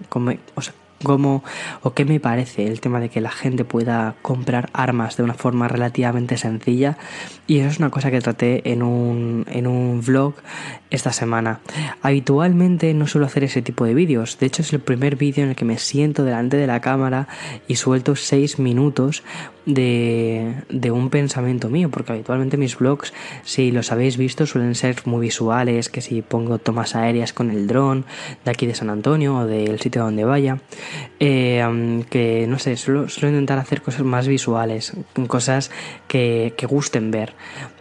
Cómo 1.03 1.43
o 1.81 1.93
qué 1.93 2.05
me 2.05 2.19
parece 2.19 2.67
el 2.67 2.81
tema 2.81 2.99
de 2.99 3.09
que 3.09 3.21
la 3.21 3.31
gente 3.31 3.65
pueda 3.65 4.15
comprar 4.21 4.69
armas 4.73 5.17
de 5.17 5.23
una 5.23 5.33
forma 5.33 5.67
relativamente 5.67 6.37
sencilla 6.37 6.97
y 7.45 7.59
eso 7.59 7.69
es 7.69 7.79
una 7.79 7.89
cosa 7.89 8.11
que 8.11 8.21
traté 8.21 8.71
en 8.71 8.83
un, 8.83 9.45
en 9.49 9.67
un 9.67 10.01
vlog 10.01 10.35
esta 10.89 11.11
semana. 11.13 11.59
Habitualmente 12.01 12.93
no 12.93 13.07
suelo 13.07 13.27
hacer 13.27 13.43
ese 13.43 13.61
tipo 13.61 13.85
de 13.85 13.93
vídeos, 13.93 14.37
de 14.39 14.47
hecho 14.47 14.61
es 14.61 14.73
el 14.73 14.79
primer 14.79 15.15
vídeo 15.15 15.43
en 15.43 15.51
el 15.51 15.55
que 15.55 15.65
me 15.65 15.77
siento 15.77 16.23
delante 16.23 16.57
de 16.57 16.67
la 16.67 16.81
cámara 16.81 17.27
y 17.67 17.75
suelto 17.75 18.15
6 18.15 18.59
minutos 18.59 19.23
de, 19.67 20.63
de 20.69 20.91
un 20.91 21.09
pensamiento 21.09 21.69
mío, 21.69 21.89
porque 21.91 22.13
habitualmente 22.13 22.57
mis 22.57 22.77
vlogs, 22.77 23.13
si 23.43 23.71
los 23.71 23.91
habéis 23.91 24.17
visto, 24.17 24.47
suelen 24.47 24.73
ser 24.73 24.95
muy 25.05 25.21
visuales, 25.21 25.89
que 25.89 26.01
si 26.01 26.21
pongo 26.21 26.57
tomas 26.57 26.95
aéreas 26.95 27.33
con 27.33 27.51
el 27.51 27.67
dron 27.67 28.05
de 28.45 28.51
aquí 28.51 28.65
de 28.65 28.73
San 28.73 28.89
Antonio 28.89 29.37
o 29.37 29.45
del 29.45 29.79
sitio 29.79 30.03
donde 30.03 30.23
vaya, 30.23 30.57
eh, 31.19 32.03
que 32.09 32.47
no 32.47 32.57
sé, 32.57 32.77
suelo, 32.77 33.09
suelo, 33.09 33.29
intentar 33.29 33.59
hacer 33.59 33.81
cosas 33.81 34.03
más 34.03 34.27
visuales, 34.27 34.93
cosas 35.27 35.69
que, 36.07 36.53
que 36.57 36.65
gusten 36.65 37.11
ver. 37.11 37.33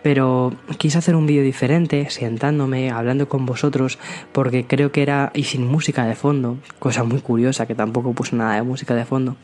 Pero 0.03 0.55
quise 0.79 0.99
hacer 0.99 1.17
un 1.17 1.27
vídeo 1.27 1.43
diferente, 1.43 2.11
sentándome, 2.11 2.91
hablando 2.91 3.29
con 3.29 3.47
vosotros, 3.47 3.99
porque 4.33 4.65
creo 4.67 4.93
que 4.93 5.03
era, 5.03 5.31
y 5.35 5.45
sin 5.45 5.67
música 5.67 6.05
de 6.05 6.15
fondo, 6.15 6.59
cosa 6.79 7.05
muy 7.05 7.21
curiosa, 7.21 7.67
que 7.67 7.75
tampoco 7.75 8.13
puse 8.13 8.37
nada 8.37 8.55
de 8.55 8.63
música 8.63 8.95
de 8.95 9.05
fondo, 9.05 9.37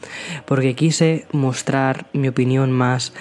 porque 0.44 0.74
quise 0.74 1.26
mostrar 1.32 2.06
mi 2.12 2.31
opinión 2.32 2.72
más 2.72 3.12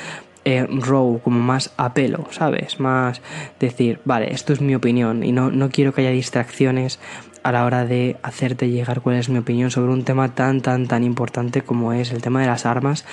eh, 0.44 0.66
raw, 0.68 1.22
como 1.24 1.40
más 1.40 1.72
a 1.78 1.94
pelo, 1.94 2.26
¿sabes? 2.32 2.80
Más 2.80 3.22
decir, 3.60 4.00
vale, 4.06 4.34
esto 4.34 4.54
es 4.54 4.62
mi 4.62 4.74
opinión 4.74 5.24
y 5.24 5.32
no, 5.32 5.52
no 5.52 5.70
quiero 5.70 5.94
que 5.94 6.02
haya 6.02 6.10
distracciones 6.10 7.00
a 7.44 7.52
la 7.52 7.66
hora 7.66 7.86
de 7.86 8.18
hacerte 8.24 8.70
llegar 8.70 9.02
cuál 9.02 9.18
es 9.18 9.30
mi 9.30 9.38
opinión 9.38 9.72
sobre 9.72 9.94
un 9.94 10.04
tema 10.04 10.34
tan, 10.34 10.62
tan, 10.62 10.88
tan 10.88 11.04
importante 11.04 11.62
como 11.62 11.94
es 11.94 12.12
el 12.12 12.22
tema 12.22 12.42
de 12.42 12.48
las 12.48 12.66
armas 12.66 13.06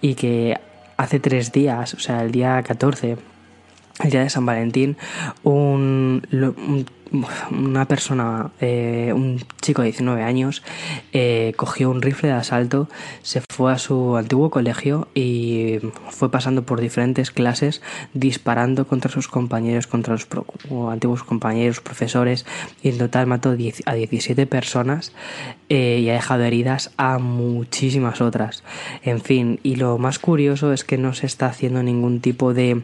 y 0.00 0.14
que 0.14 0.58
hace 0.96 1.20
tres 1.20 1.52
días, 1.52 1.94
o 1.94 2.00
sea, 2.00 2.22
el 2.22 2.32
día 2.32 2.62
14, 2.62 3.16
el 4.02 4.10
día 4.10 4.22
de 4.22 4.30
San 4.30 4.46
Valentín, 4.46 4.96
un, 5.42 6.22
una 7.50 7.86
persona, 7.86 8.50
eh, 8.60 9.12
un 9.14 9.40
chico 9.60 9.82
de 9.82 9.88
19 9.88 10.22
años, 10.22 10.62
eh, 11.12 11.52
cogió 11.56 11.90
un 11.90 12.02
rifle 12.02 12.30
de 12.30 12.34
asalto, 12.34 12.88
se 13.22 13.40
fue 13.40 13.72
a 13.72 13.78
su 13.78 14.16
antiguo 14.16 14.50
colegio 14.50 15.08
y 15.14 15.78
fue 16.10 16.30
pasando 16.30 16.64
por 16.64 16.80
diferentes 16.80 17.30
clases 17.30 17.82
disparando 18.12 18.86
contra 18.86 19.10
sus 19.10 19.28
compañeros, 19.28 19.86
contra 19.86 20.14
los 20.14 20.26
antiguos 20.90 21.22
compañeros, 21.22 21.80
profesores, 21.80 22.46
y 22.82 22.88
en 22.90 22.98
total 22.98 23.26
mató 23.26 23.50
a 23.50 23.94
17 23.94 24.46
personas 24.46 25.12
eh, 25.68 26.00
y 26.02 26.10
ha 26.10 26.14
dejado 26.14 26.44
heridas 26.44 26.92
a 26.96 27.18
muchísimas 27.18 28.20
otras. 28.20 28.64
En 29.02 29.20
fin, 29.20 29.60
y 29.62 29.76
lo 29.76 29.98
más 29.98 30.18
curioso 30.18 30.72
es 30.72 30.84
que 30.84 30.98
no 30.98 31.14
se 31.14 31.26
está 31.26 31.46
haciendo 31.46 31.82
ningún 31.82 32.20
tipo 32.20 32.54
de 32.54 32.82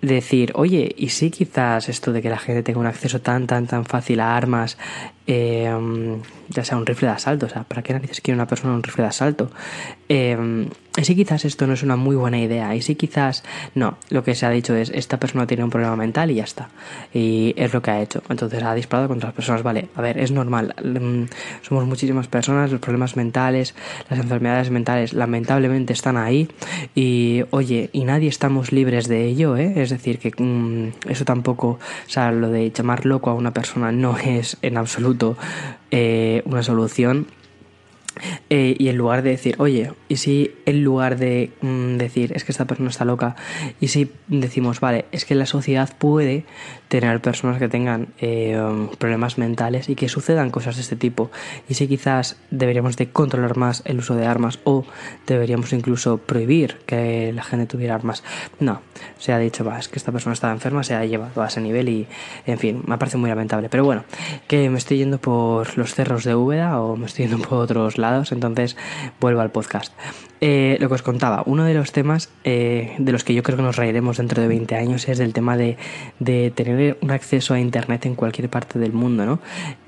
decir, 0.00 0.52
oye, 0.54 0.94
¿y 0.96 1.08
si 1.10 1.30
quizás 1.30 1.88
esto 1.88 2.12
de 2.12 2.22
que 2.22 2.30
la 2.30 2.38
gente 2.38 2.62
tenga 2.62 2.80
un 2.80 2.86
acceso 2.86 3.20
tan, 3.20 3.46
tan, 3.46 3.66
tan 3.66 3.84
fácil 3.84 4.20
a 4.20 4.36
armas, 4.36 4.78
eh, 5.28 5.70
ya 6.48 6.64
sea 6.64 6.78
un 6.78 6.86
rifle 6.86 7.08
de 7.08 7.14
asalto, 7.14 7.46
o 7.46 7.48
sea, 7.48 7.64
¿para 7.64 7.82
qué 7.82 7.92
narices 7.92 8.22
quiere 8.22 8.36
una 8.36 8.46
persona 8.46 8.74
un 8.74 8.82
rifle 8.82 9.02
de 9.02 9.08
asalto? 9.08 9.50
Eh, 10.08 10.66
y 10.96 11.04
si 11.04 11.14
quizás 11.14 11.44
esto 11.44 11.66
no 11.66 11.74
es 11.74 11.82
una 11.84 11.96
muy 11.96 12.16
buena 12.16 12.40
idea, 12.40 12.74
y 12.74 12.82
si 12.82 12.96
quizás 12.96 13.44
no, 13.74 13.98
lo 14.08 14.24
que 14.24 14.34
se 14.34 14.46
ha 14.46 14.50
dicho 14.50 14.74
es, 14.74 14.90
esta 14.90 15.20
persona 15.20 15.46
tiene 15.46 15.62
un 15.62 15.70
problema 15.70 15.94
mental 15.94 16.30
y 16.30 16.36
ya 16.36 16.44
está, 16.44 16.70
y 17.14 17.54
es 17.56 17.72
lo 17.72 17.82
que 17.82 17.90
ha 17.90 18.00
hecho, 18.00 18.22
entonces 18.28 18.62
ha 18.62 18.74
disparado 18.74 19.06
contra 19.06 19.28
las 19.28 19.36
personas, 19.36 19.62
vale, 19.62 19.88
a 19.94 20.00
ver, 20.00 20.18
es 20.18 20.32
normal, 20.32 20.74
mm, 20.82 21.24
somos 21.62 21.86
muchísimas 21.86 22.26
personas, 22.26 22.72
los 22.72 22.80
problemas 22.80 23.16
mentales, 23.16 23.74
las 24.10 24.18
enfermedades 24.18 24.70
mentales 24.70 25.12
lamentablemente 25.12 25.92
están 25.92 26.16
ahí, 26.16 26.48
y 26.94 27.44
oye, 27.50 27.90
y 27.92 28.04
nadie 28.04 28.28
estamos 28.28 28.72
libres 28.72 29.06
de 29.06 29.26
ello, 29.26 29.56
¿eh? 29.56 29.74
es 29.76 29.90
decir, 29.90 30.18
que 30.18 30.32
mm, 30.36 31.10
eso 31.10 31.24
tampoco, 31.24 31.68
o 31.68 32.10
sea, 32.10 32.32
lo 32.32 32.48
de 32.48 32.72
llamar 32.72 33.06
loco 33.06 33.30
a 33.30 33.34
una 33.34 33.52
persona 33.52 33.92
no 33.92 34.18
es 34.18 34.56
en 34.62 34.78
absoluto 34.78 35.17
eh, 35.90 36.42
una 36.44 36.62
solución 36.62 37.26
eh, 38.50 38.74
y 38.78 38.88
en 38.88 38.96
lugar 38.96 39.22
de 39.22 39.30
decir, 39.30 39.54
oye, 39.58 39.92
y 40.08 40.16
si 40.16 40.54
en 40.66 40.82
lugar 40.82 41.18
de 41.18 41.52
mm, 41.60 41.96
decir, 41.96 42.32
es 42.34 42.44
que 42.44 42.52
esta 42.52 42.66
persona 42.66 42.90
está 42.90 43.04
loca, 43.04 43.36
y 43.80 43.88
si 43.88 44.10
decimos, 44.26 44.80
vale, 44.80 45.04
es 45.12 45.24
que 45.24 45.34
la 45.34 45.46
sociedad 45.46 45.94
puede 45.96 46.44
tener 46.88 47.20
personas 47.20 47.58
que 47.58 47.68
tengan 47.68 48.08
eh, 48.18 48.58
problemas 48.98 49.38
mentales 49.38 49.88
y 49.88 49.94
que 49.94 50.08
sucedan 50.08 50.50
cosas 50.50 50.76
de 50.76 50.82
este 50.82 50.96
tipo, 50.96 51.30
y 51.68 51.74
si 51.74 51.86
quizás 51.86 52.36
deberíamos 52.50 52.96
de 52.96 53.10
controlar 53.10 53.56
más 53.56 53.82
el 53.84 53.98
uso 53.98 54.14
de 54.14 54.26
armas 54.26 54.58
o 54.64 54.84
deberíamos 55.26 55.72
incluso 55.72 56.18
prohibir 56.18 56.78
que 56.86 57.32
la 57.32 57.42
gente 57.42 57.66
tuviera 57.66 57.94
armas. 57.94 58.24
No, 58.60 58.80
se 59.18 59.32
ha 59.32 59.38
dicho, 59.38 59.64
va, 59.64 59.78
es 59.78 59.88
que 59.88 59.98
esta 59.98 60.12
persona 60.12 60.32
está 60.32 60.50
enferma, 60.50 60.82
se 60.82 60.94
ha 60.94 61.04
llevado 61.04 61.42
a 61.42 61.48
ese 61.48 61.60
nivel 61.60 61.88
y, 61.88 62.06
en 62.46 62.58
fin, 62.58 62.82
me 62.86 62.98
parece 62.98 63.18
muy 63.18 63.28
lamentable. 63.28 63.68
Pero 63.68 63.84
bueno, 63.84 64.04
que 64.46 64.70
me 64.70 64.78
estoy 64.78 64.98
yendo 64.98 65.18
por 65.18 65.76
los 65.76 65.94
cerros 65.94 66.24
de 66.24 66.34
Úbeda 66.34 66.80
o 66.80 66.96
me 66.96 67.06
estoy 67.06 67.26
yendo 67.26 67.46
por 67.46 67.58
otros 67.58 67.98
lados 67.98 68.32
entonces 68.32 68.76
vuelvo 69.20 69.40
al 69.40 69.50
podcast. 69.50 69.92
Eh, 70.40 70.76
lo 70.80 70.88
que 70.88 70.94
os 70.94 71.02
contaba, 71.02 71.42
uno 71.46 71.64
de 71.64 71.74
los 71.74 71.90
temas 71.90 72.30
eh, 72.44 72.94
de 72.98 73.12
los 73.12 73.24
que 73.24 73.34
yo 73.34 73.42
creo 73.42 73.56
que 73.56 73.62
nos 73.62 73.76
reiremos 73.76 74.18
dentro 74.18 74.40
de 74.40 74.48
20 74.48 74.76
años 74.76 75.08
es 75.08 75.18
el 75.18 75.32
tema 75.32 75.56
de, 75.56 75.76
tener 76.54 76.96
un 77.00 77.10
acceso 77.10 77.54
a 77.54 77.60
Internet 77.60 78.06
en 78.06 78.14
cualquier 78.14 78.48
parte 78.48 78.78
del 78.78 78.92
mundo, 78.92 79.26
¿no? 79.26 79.40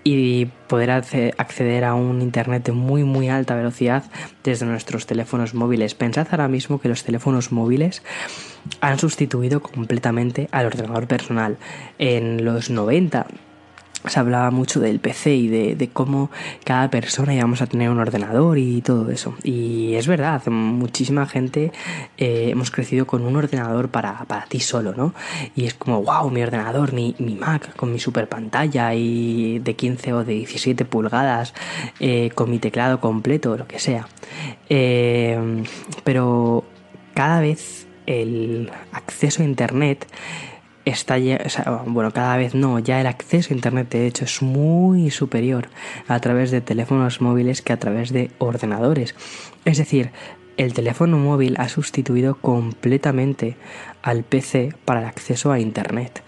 Y 0.03 0.47
poder 0.67 0.91
acceder 0.91 1.85
a 1.85 1.95
un 1.95 2.21
Internet 2.21 2.65
de 2.65 2.73
muy, 2.73 3.05
muy 3.05 3.29
alta 3.29 3.55
velocidad 3.55 4.05
desde 4.43 4.67
nuestros 4.67 5.07
teléfonos 5.07 5.55
móviles. 5.55 5.95
Pensad 5.95 6.27
ahora 6.31 6.49
mismo 6.49 6.81
que 6.81 6.89
los 6.89 7.05
teléfonos 7.05 7.53
móviles 7.53 8.03
han 8.81 8.99
sustituido 8.99 9.61
completamente 9.61 10.49
al 10.51 10.67
ordenador 10.67 11.07
personal. 11.07 11.59
En 11.99 12.45
los 12.45 12.71
90 12.71 13.27
se 14.07 14.19
hablaba 14.19 14.51
mucho 14.51 14.81
del 14.81 14.99
PC 14.99 15.35
y 15.35 15.49
de, 15.49 15.91
cómo 15.93 16.31
cada 16.65 16.91
persona 16.91 17.35
íbamos 17.35 17.61
a 17.63 17.67
tener 17.67 17.91
un 17.91 17.99
ordenador 17.99 18.59
y 18.59 18.81
todo 18.81 19.11
eso. 19.11 19.35
Y 19.43 19.95
es 19.95 20.07
verdad, 20.07 20.43
muchísima 20.47 21.27
gente 21.27 21.73
eh, 22.17 22.49
hemos 22.51 22.71
crecido 22.71 23.07
con 23.07 23.23
un 23.27 23.37
ordenador 23.37 23.91
para, 23.91 24.25
para, 24.25 24.47
ti 24.47 24.61
solo, 24.61 24.95
¿no? 24.95 25.15
Y 25.55 25.67
es 25.67 25.75
como, 25.75 26.03
wow, 26.03 26.31
mi 26.31 26.43
ordenador, 26.43 26.93
mi, 26.93 27.15
mi 27.19 27.35
Mac 27.35 27.75
con 27.77 27.93
mi 27.93 27.99
super 27.99 28.29
pantalla 28.29 28.95
y 28.95 29.59
de 29.59 29.75
15 29.75 30.13
o 30.15 30.25
de 30.25 30.35
17 30.35 30.85
pulgadas, 30.85 31.55
eh, 31.99 32.31
con 32.35 32.51
mi 32.51 32.59
teclado 32.59 33.01
completo, 33.01 33.57
lo 33.57 33.67
que 33.67 33.79
sea. 33.79 34.09
Eh, 34.69 35.65
pero 36.05 36.65
cada 37.15 37.41
vez 37.41 37.87
el 38.07 38.71
acceso 38.93 39.43
a 39.43 39.45
Internet 39.45 40.07
está 40.91 41.17
bueno, 41.87 42.13
cada 42.13 42.37
vez 42.37 42.55
no, 42.55 42.79
ya 42.79 43.01
el 43.01 43.07
acceso 43.07 43.53
a 43.53 43.57
Internet 43.57 43.91
de 43.91 44.07
hecho 44.07 44.25
es 44.25 44.43
muy 44.43 45.11
superior 45.11 45.69
a 46.09 46.19
través 46.21 46.51
de 46.51 46.61
teléfonos 46.61 47.21
móviles 47.21 47.63
que 47.63 47.73
a 47.73 47.79
través 47.79 48.13
de 48.13 48.31
ordenadores. 48.39 49.15
Es 49.65 49.79
decir, 49.79 50.11
el 50.57 50.75
teléfono 50.75 51.19
móvil 51.19 51.57
ha 51.59 51.69
sustituido 51.69 52.35
completamente 52.35 53.57
al 54.03 54.25
PC 54.25 54.75
para 54.85 55.01
el 55.01 55.07
acceso 55.07 55.53
a 55.53 55.61
Internet. 55.61 56.23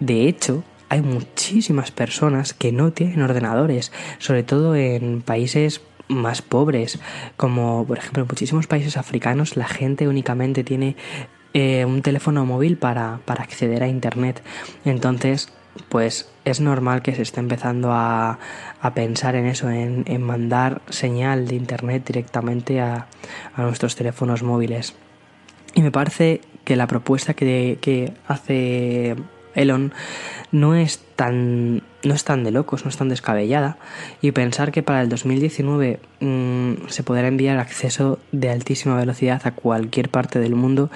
De 0.00 0.28
hecho, 0.28 0.64
hay 0.88 1.02
muchísimas 1.02 1.90
personas 1.90 2.54
que 2.54 2.72
no 2.72 2.92
tienen 2.92 3.22
ordenadores, 3.22 3.92
sobre 4.18 4.42
todo 4.42 4.76
en 4.76 5.22
países 5.22 5.80
más 6.08 6.42
pobres, 6.42 7.00
como 7.36 7.84
por 7.86 7.98
ejemplo 7.98 8.22
en 8.22 8.28
muchísimos 8.28 8.66
países 8.66 8.96
africanos 8.96 9.56
la 9.56 9.66
gente 9.66 10.08
únicamente 10.08 10.64
tiene 10.64 10.96
eh, 11.58 11.86
un 11.86 12.02
teléfono 12.02 12.44
móvil 12.44 12.76
para, 12.76 13.20
acceder 13.26 13.82
a 13.82 13.88
Internet. 13.88 14.42
Entonces, 14.84 15.48
pues 15.88 16.28
es 16.44 16.60
normal 16.60 17.00
que 17.00 17.14
se 17.14 17.22
esté 17.22 17.40
empezando 17.40 17.92
a, 17.92 18.38
pensar 18.94 19.36
en 19.36 19.46
eso, 19.46 19.70
en, 19.70 20.22
mandar 20.22 20.82
señal 20.90 21.48
de 21.48 21.54
Internet 21.54 22.04
directamente 22.06 22.82
a, 22.82 23.06
nuestros 23.56 23.96
teléfonos 23.96 24.42
móviles. 24.42 24.92
Y 25.74 25.80
me 25.80 25.90
parece 25.90 26.42
que 26.64 26.76
la 26.76 26.86
propuesta 26.86 27.32
que, 27.32 27.78
que 27.80 28.12
hace 28.28 29.16
Elon 29.56 29.92
no 30.52 30.74
es 30.74 31.00
tan 31.16 31.82
no 32.04 32.14
es 32.14 32.24
tan 32.24 32.44
de 32.44 32.52
locos, 32.52 32.84
no 32.84 32.90
es 32.90 32.96
tan 32.96 33.08
descabellada 33.08 33.78
y 34.22 34.30
pensar 34.30 34.70
que 34.70 34.82
para 34.84 35.02
el 35.02 35.08
2019 35.08 35.98
mm, 36.20 36.72
se 36.88 37.02
podrá 37.02 37.26
enviar 37.26 37.58
acceso 37.58 38.20
de 38.30 38.50
altísima 38.50 38.96
velocidad 38.96 39.42
a 39.44 39.50
cualquier 39.50 40.08
parte 40.08 40.38
del 40.38 40.54
mundo, 40.54 40.88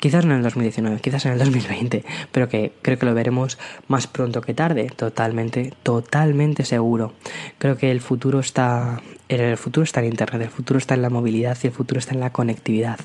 quizás 0.00 0.24
no 0.24 0.32
en 0.32 0.38
el 0.38 0.42
2019, 0.42 1.00
quizás 1.00 1.26
en 1.26 1.32
el 1.32 1.38
2020, 1.38 2.04
pero 2.32 2.48
que 2.48 2.72
creo 2.82 2.98
que 2.98 3.06
lo 3.06 3.14
veremos 3.14 3.56
más 3.86 4.08
pronto 4.08 4.40
que 4.40 4.54
tarde, 4.54 4.90
totalmente, 4.96 5.72
totalmente 5.84 6.64
seguro. 6.64 7.12
Creo 7.58 7.76
que 7.76 7.92
el 7.92 8.00
futuro 8.00 8.40
está 8.40 9.00
el 9.28 9.58
futuro 9.58 9.84
está 9.84 10.00
en 10.00 10.06
internet, 10.06 10.42
el 10.42 10.50
futuro 10.50 10.78
está 10.78 10.94
en 10.94 11.02
la 11.02 11.10
movilidad 11.10 11.56
y 11.62 11.66
el 11.66 11.72
futuro 11.72 11.98
está 11.98 12.14
en 12.14 12.20
la 12.20 12.32
conectividad 12.32 12.98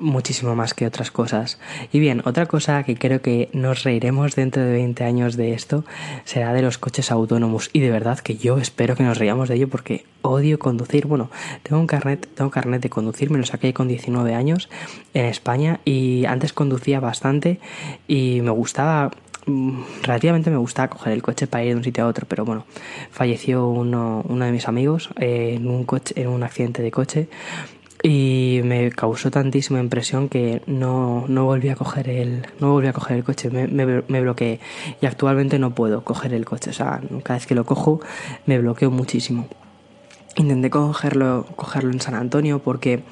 muchísimo 0.00 0.54
más 0.54 0.74
que 0.74 0.86
otras 0.86 1.10
cosas. 1.10 1.58
Y 1.92 2.00
bien, 2.00 2.22
otra 2.24 2.46
cosa 2.46 2.82
que 2.82 2.96
creo 2.96 3.20
que 3.22 3.48
nos 3.52 3.84
reiremos 3.84 4.34
dentro 4.36 4.62
de 4.62 4.72
20 4.72 5.04
años 5.04 5.36
de 5.36 5.54
esto 5.54 5.84
será 6.24 6.52
de 6.52 6.62
los 6.62 6.78
coches 6.78 7.10
autónomos. 7.10 7.70
Y 7.72 7.80
de 7.80 7.90
verdad 7.90 8.18
que 8.18 8.36
yo 8.36 8.58
espero 8.58 8.96
que 8.96 9.02
nos 9.02 9.18
reíamos 9.18 9.48
de 9.48 9.56
ello 9.56 9.68
porque 9.68 10.04
odio 10.22 10.58
conducir. 10.58 11.06
Bueno, 11.06 11.30
tengo 11.62 11.80
un 11.80 11.86
carnet, 11.86 12.28
tengo 12.34 12.50
carnet 12.50 12.82
de 12.82 12.90
conducir, 12.90 13.30
me 13.30 13.38
lo 13.38 13.44
saqué 13.44 13.72
con 13.72 13.88
19 13.88 14.34
años 14.34 14.68
en 15.14 15.26
España 15.26 15.80
y 15.84 16.24
antes 16.26 16.52
conducía 16.52 17.00
bastante 17.00 17.60
y 18.06 18.40
me 18.42 18.50
gustaba 18.50 19.10
mm, 19.46 19.82
relativamente 20.02 20.50
me 20.50 20.56
gustaba 20.56 20.88
coger 20.88 21.12
el 21.12 21.22
coche 21.22 21.46
para 21.46 21.64
ir 21.64 21.70
de 21.70 21.76
un 21.76 21.84
sitio 21.84 22.04
a 22.04 22.08
otro, 22.08 22.26
pero 22.28 22.44
bueno, 22.44 22.66
falleció 23.10 23.66
uno, 23.68 24.24
uno 24.28 24.44
de 24.44 24.52
mis 24.52 24.68
amigos 24.68 25.10
en 25.16 25.68
un 25.68 25.84
coche, 25.84 26.14
en 26.20 26.28
un 26.28 26.42
accidente 26.42 26.82
de 26.82 26.90
coche 26.90 27.28
y 28.02 28.60
me 28.64 28.90
causó 28.90 29.30
tantísima 29.30 29.80
impresión 29.80 30.28
que 30.28 30.62
no, 30.66 31.24
no 31.28 31.44
volví 31.44 31.68
a 31.68 31.76
coger 31.76 32.08
el 32.08 32.46
no 32.60 32.72
volví 32.72 32.88
a 32.88 32.92
coger 32.92 33.16
el 33.16 33.24
coche. 33.24 33.50
Me, 33.50 33.66
me, 33.66 34.20
bloqueé 34.20 34.60
y 35.00 35.06
actualmente 35.06 35.58
no 35.58 35.74
puedo 35.74 36.04
coger 36.04 36.34
el 36.34 36.44
coche. 36.44 36.70
O 36.70 36.72
sea 36.72 37.00
cada 37.22 37.38
vez 37.38 37.46
que 37.46 37.54
lo 37.54 37.64
cojo 37.64 38.00
me 38.46 38.58
bloqueo 38.58 38.90
muchísimo 38.90 39.48
intenté 40.36 40.70
cogerlo 40.70 41.46
cogerlo 41.56 41.90
en 41.90 42.00
San 42.00 42.14
Antonio 42.14 42.60
porque 42.60 43.02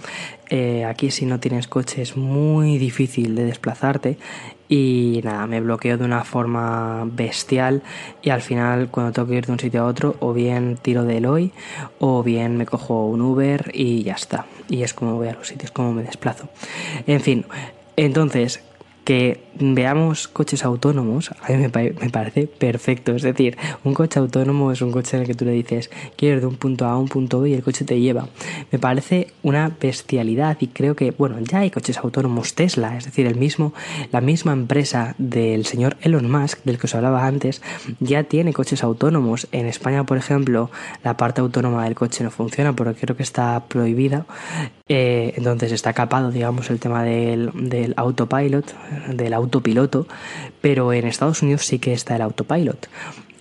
eh, 0.49 0.85
aquí 0.85 1.11
si 1.11 1.27
no 1.27 1.41
tienes 1.41 1.67
coche 1.67 2.03
es 2.03 2.17
muy 2.17 2.79
difícil 2.79 3.35
de 3.35 3.45
desplazarte 3.45 4.19
y 4.69 5.21
nada, 5.25 5.47
me 5.47 5.61
bloqueo 5.61 5.97
de 5.97 6.05
una 6.05 6.25
forma 6.25 7.05
bestial 7.05 7.83
y 8.23 8.31
al 8.31 8.43
final 8.43 8.89
cuando 8.91 9.13
tengo 9.13 9.29
que 9.29 9.37
ir 9.37 9.47
de 9.47 9.53
un 9.53 9.61
sitio 9.61 9.83
a 9.83 9.87
otro 9.87 10.17
o 10.21 10.33
bien 10.33 10.77
tiro 10.81 11.05
de 11.05 11.19
Eloy 11.19 11.53
o 11.99 12.23
bien 12.23 12.57
me 12.57 12.67
cojo 12.67 13.07
un 13.07 13.21
Uber 13.23 13.71
y 13.73 14.03
ya 14.03 14.15
está. 14.15 14.47
Y 14.69 14.83
es 14.83 14.93
como 14.95 15.15
voy 15.15 15.29
a 15.29 15.35
los 15.35 15.47
sitios, 15.47 15.71
como 15.71 15.93
me 15.93 16.03
desplazo. 16.03 16.49
En 17.07 17.21
fin, 17.21 17.47
entonces 17.97 18.61
que 19.07 19.47
veamos 19.59 20.27
coches 20.27 20.65
autónomos, 20.65 21.31
a 21.31 21.53
mí 21.53 21.59
me, 21.59 21.69
me, 21.69 22.11
parece 22.11 22.49
perfecto. 22.49 23.15
Es 23.15 23.23
decir, 23.23 23.57
un 23.85 23.95
coche 23.95 24.19
autónomo 24.19 24.73
es 24.73 24.83
un 24.83 24.91
coche 24.91 25.17
en 25.17 25.23
el 25.23 25.29
que 25.29 25.35
tú 25.35 25.45
le 25.45 25.53
dices, 25.53 25.91
quiero 26.17 26.35
ir 26.37 26.41
de 26.41 26.47
un 26.49 26.57
punto 26.57 26.87
A 26.87 26.99
un 26.99 27.09
punto 27.09 27.41
B 27.41 27.51
y 27.51 27.55
el 27.55 27.63
coche 27.63 27.85
te 27.85 28.01
lleva. 28.01 28.29
Me 28.73 28.81
parece 28.81 29.29
una 29.45 29.71
bestialidad 29.81 30.57
y 30.59 30.67
creo 30.67 30.97
que, 30.97 31.13
bueno, 31.13 31.39
ya 31.39 31.61
hay 31.61 31.71
coches 31.71 31.99
autónomos 31.99 32.55
Tesla, 32.55 32.97
es 32.97 33.05
decir, 33.05 33.27
el 33.27 33.37
mismo, 33.37 33.73
la 34.11 34.21
misma 34.21 34.53
empresa 34.53 35.15
del 35.19 35.67
señor 35.67 35.97
Elon 36.01 36.29
Musk, 36.29 36.65
del 36.65 36.77
que 36.77 36.87
os 36.87 36.95
hablaba 36.97 37.27
antes, 37.27 37.63
ya 38.01 38.25
tiene 38.25 38.53
coches 38.53 38.83
autónomos. 38.83 39.47
En 39.53 39.67
España, 39.67 40.05
por 40.05 40.19
ejemplo, 40.19 40.69
la 41.05 41.17
parte 41.17 41.41
autónoma 41.41 41.85
del 41.85 41.95
coche 41.95 42.25
no 42.25 42.33
funciona 42.33 42.75
porque 42.75 43.01
creo 43.01 43.17
que 43.17 43.23
está 43.23 43.63
prohibida. 43.69 44.27
Eh, 44.89 45.35
entonces 45.37 45.73
está 45.73 45.93
capado, 45.93 46.31
digamos, 46.31 46.71
el 46.71 46.81
tema 46.81 47.05
del, 47.05 47.51
del 47.55 47.95
autopilot, 47.97 48.75
del 49.09 49.35
autopiloto, 49.35 50.07
pero 50.61 50.93
en 50.93 51.07
Estados 51.07 51.43
Unidos 51.43 51.65
sí 51.65 51.79
que 51.79 51.93
está 51.93 52.17
el 52.17 52.23
autopilot. 52.23 52.89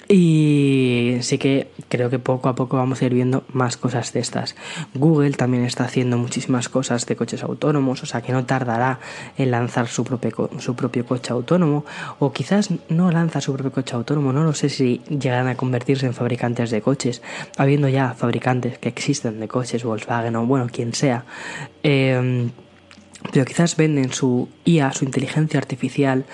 Y 0.07 1.17
sí 1.21 1.39
que 1.39 1.71
creo 1.89 2.11
que 2.11 2.19
poco 2.19 2.47
a 2.47 2.55
poco 2.55 2.77
vamos 2.77 3.01
a 3.01 3.05
ir 3.05 3.13
viendo 3.13 3.43
más 3.51 3.75
cosas 3.75 4.13
de 4.13 4.19
estas. 4.19 4.55
Google 4.93 5.31
también 5.31 5.65
está 5.65 5.85
haciendo 5.85 6.17
muchísimas 6.17 6.69
cosas 6.69 7.07
de 7.07 7.15
coches 7.15 7.43
autónomos, 7.43 8.03
o 8.03 8.05
sea 8.05 8.21
que 8.21 8.31
no 8.31 8.45
tardará 8.45 8.99
en 9.37 9.49
lanzar 9.49 9.87
su 9.87 10.03
propio, 10.03 10.51
su 10.59 10.75
propio 10.75 11.05
coche 11.07 11.33
autónomo, 11.33 11.85
o 12.19 12.31
quizás 12.31 12.69
no 12.87 13.11
lanza 13.11 13.41
su 13.41 13.53
propio 13.53 13.71
coche 13.71 13.95
autónomo, 13.95 14.31
no 14.31 14.43
lo 14.43 14.53
sé 14.53 14.69
si 14.69 15.01
llegarán 15.09 15.47
a 15.47 15.55
convertirse 15.55 16.05
en 16.05 16.13
fabricantes 16.13 16.69
de 16.69 16.81
coches, 16.83 17.23
habiendo 17.57 17.87
ya 17.89 18.13
fabricantes 18.13 18.77
que 18.77 18.89
existen 18.89 19.39
de 19.39 19.47
coches, 19.47 19.83
Volkswagen 19.83 20.35
o 20.35 20.45
bueno, 20.45 20.67
quien 20.71 20.93
sea. 20.93 21.25
Eh, 21.81 22.51
pero 23.31 23.45
quizás 23.45 23.75
venden 23.75 24.11
su 24.11 24.49
IA, 24.65 24.93
su 24.93 25.05
inteligencia 25.05 25.59
artificial, 25.59 26.25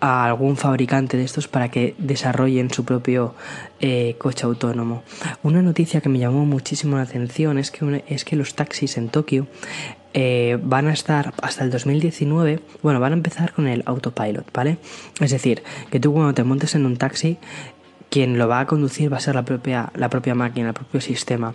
a 0.00 0.26
algún 0.26 0.58
fabricante 0.58 1.16
de 1.16 1.24
estos 1.24 1.48
para 1.48 1.70
que 1.70 1.94
desarrollen 1.96 2.70
su 2.70 2.84
propio 2.84 3.34
eh, 3.80 4.16
coche 4.18 4.44
autónomo. 4.44 5.02
Una 5.42 5.62
noticia 5.62 6.02
que 6.02 6.10
me 6.10 6.18
llamó 6.18 6.44
muchísimo 6.44 6.96
la 6.96 7.04
atención 7.04 7.56
es 7.56 7.70
que, 7.70 8.04
es 8.08 8.26
que 8.26 8.36
los 8.36 8.54
taxis 8.54 8.98
en 8.98 9.08
Tokio 9.08 9.46
eh, 10.12 10.58
van 10.62 10.88
a 10.88 10.92
estar 10.92 11.32
hasta 11.40 11.64
el 11.64 11.70
2019, 11.70 12.60
bueno, 12.82 13.00
van 13.00 13.12
a 13.12 13.16
empezar 13.16 13.54
con 13.54 13.66
el 13.66 13.82
autopilot, 13.86 14.52
¿vale? 14.52 14.76
Es 15.20 15.30
decir, 15.30 15.62
que 15.90 16.00
tú 16.00 16.12
cuando 16.12 16.34
te 16.34 16.44
montes 16.44 16.74
en 16.74 16.84
un 16.84 16.98
taxi, 16.98 17.38
quien 18.10 18.36
lo 18.36 18.46
va 18.46 18.60
a 18.60 18.66
conducir 18.66 19.12
va 19.12 19.16
a 19.16 19.20
ser 19.20 19.34
la 19.34 19.44
propia, 19.44 19.90
la 19.96 20.10
propia 20.10 20.34
máquina, 20.34 20.68
el 20.68 20.74
propio 20.74 21.00
sistema. 21.00 21.54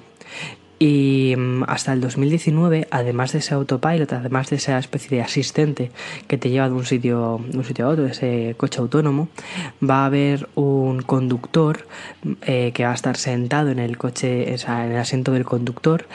Y 0.79 1.35
mm, 1.37 1.63
hasta 1.67 1.91
el 1.91 1.99
2019, 1.99 2.87
además 2.89 3.33
de 3.33 3.39
ese 3.39 3.53
autopilot, 3.53 4.13
además 4.13 4.49
de 4.49 4.55
esa 4.55 4.77
especie 4.79 5.17
de 5.17 5.23
asistente 5.23 5.91
que 6.27 6.37
te 6.37 6.49
lleva 6.49 6.69
de 6.69 6.75
un 6.75 6.85
sitio, 6.85 7.41
de 7.49 7.57
un 7.57 7.65
sitio 7.65 7.85
a 7.85 7.89
otro, 7.89 8.05
ese 8.05 8.55
coche 8.57 8.79
autónomo, 8.79 9.27
va 9.87 10.03
a 10.03 10.05
haber 10.05 10.47
un 10.55 11.01
conductor 11.01 11.85
eh, 12.43 12.71
que 12.73 12.85
va 12.85 12.91
a 12.91 12.95
estar 12.95 13.17
sentado 13.17 13.69
en 13.69 13.79
el 13.79 13.97
coche, 13.97 14.53
en 14.53 14.91
el 14.91 14.97
asiento 14.97 15.33
del 15.33 15.43
conductor, 15.43 16.07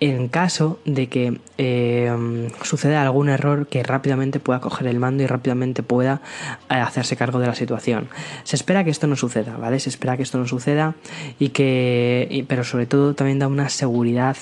en 0.00 0.28
caso 0.28 0.78
de 0.86 1.08
que 1.08 1.38
eh, 1.58 2.48
suceda 2.62 3.02
algún 3.02 3.28
error 3.28 3.66
que 3.66 3.82
rápidamente 3.82 4.40
pueda 4.40 4.60
coger 4.60 4.86
el 4.86 4.98
mando 4.98 5.22
y 5.22 5.26
rápidamente 5.26 5.82
pueda 5.82 6.22
eh, 6.70 6.74
hacerse 6.74 7.16
cargo 7.16 7.38
de 7.38 7.46
la 7.46 7.54
situación. 7.54 8.08
Se 8.44 8.56
espera 8.56 8.82
que 8.82 8.90
esto 8.90 9.06
no 9.06 9.16
suceda, 9.16 9.56
¿vale? 9.58 9.78
Se 9.78 9.90
espera 9.90 10.16
que 10.16 10.22
esto 10.22 10.38
no 10.38 10.46
suceda 10.46 10.94
y 11.38 11.50
que, 11.50 12.44
pero 12.48 12.64
sobre 12.64 12.86
todo 12.86 13.14
también 13.14 13.38
da 13.38 13.46
una 13.46 13.68
seguridad 13.68 14.36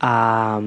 a, 0.00 0.60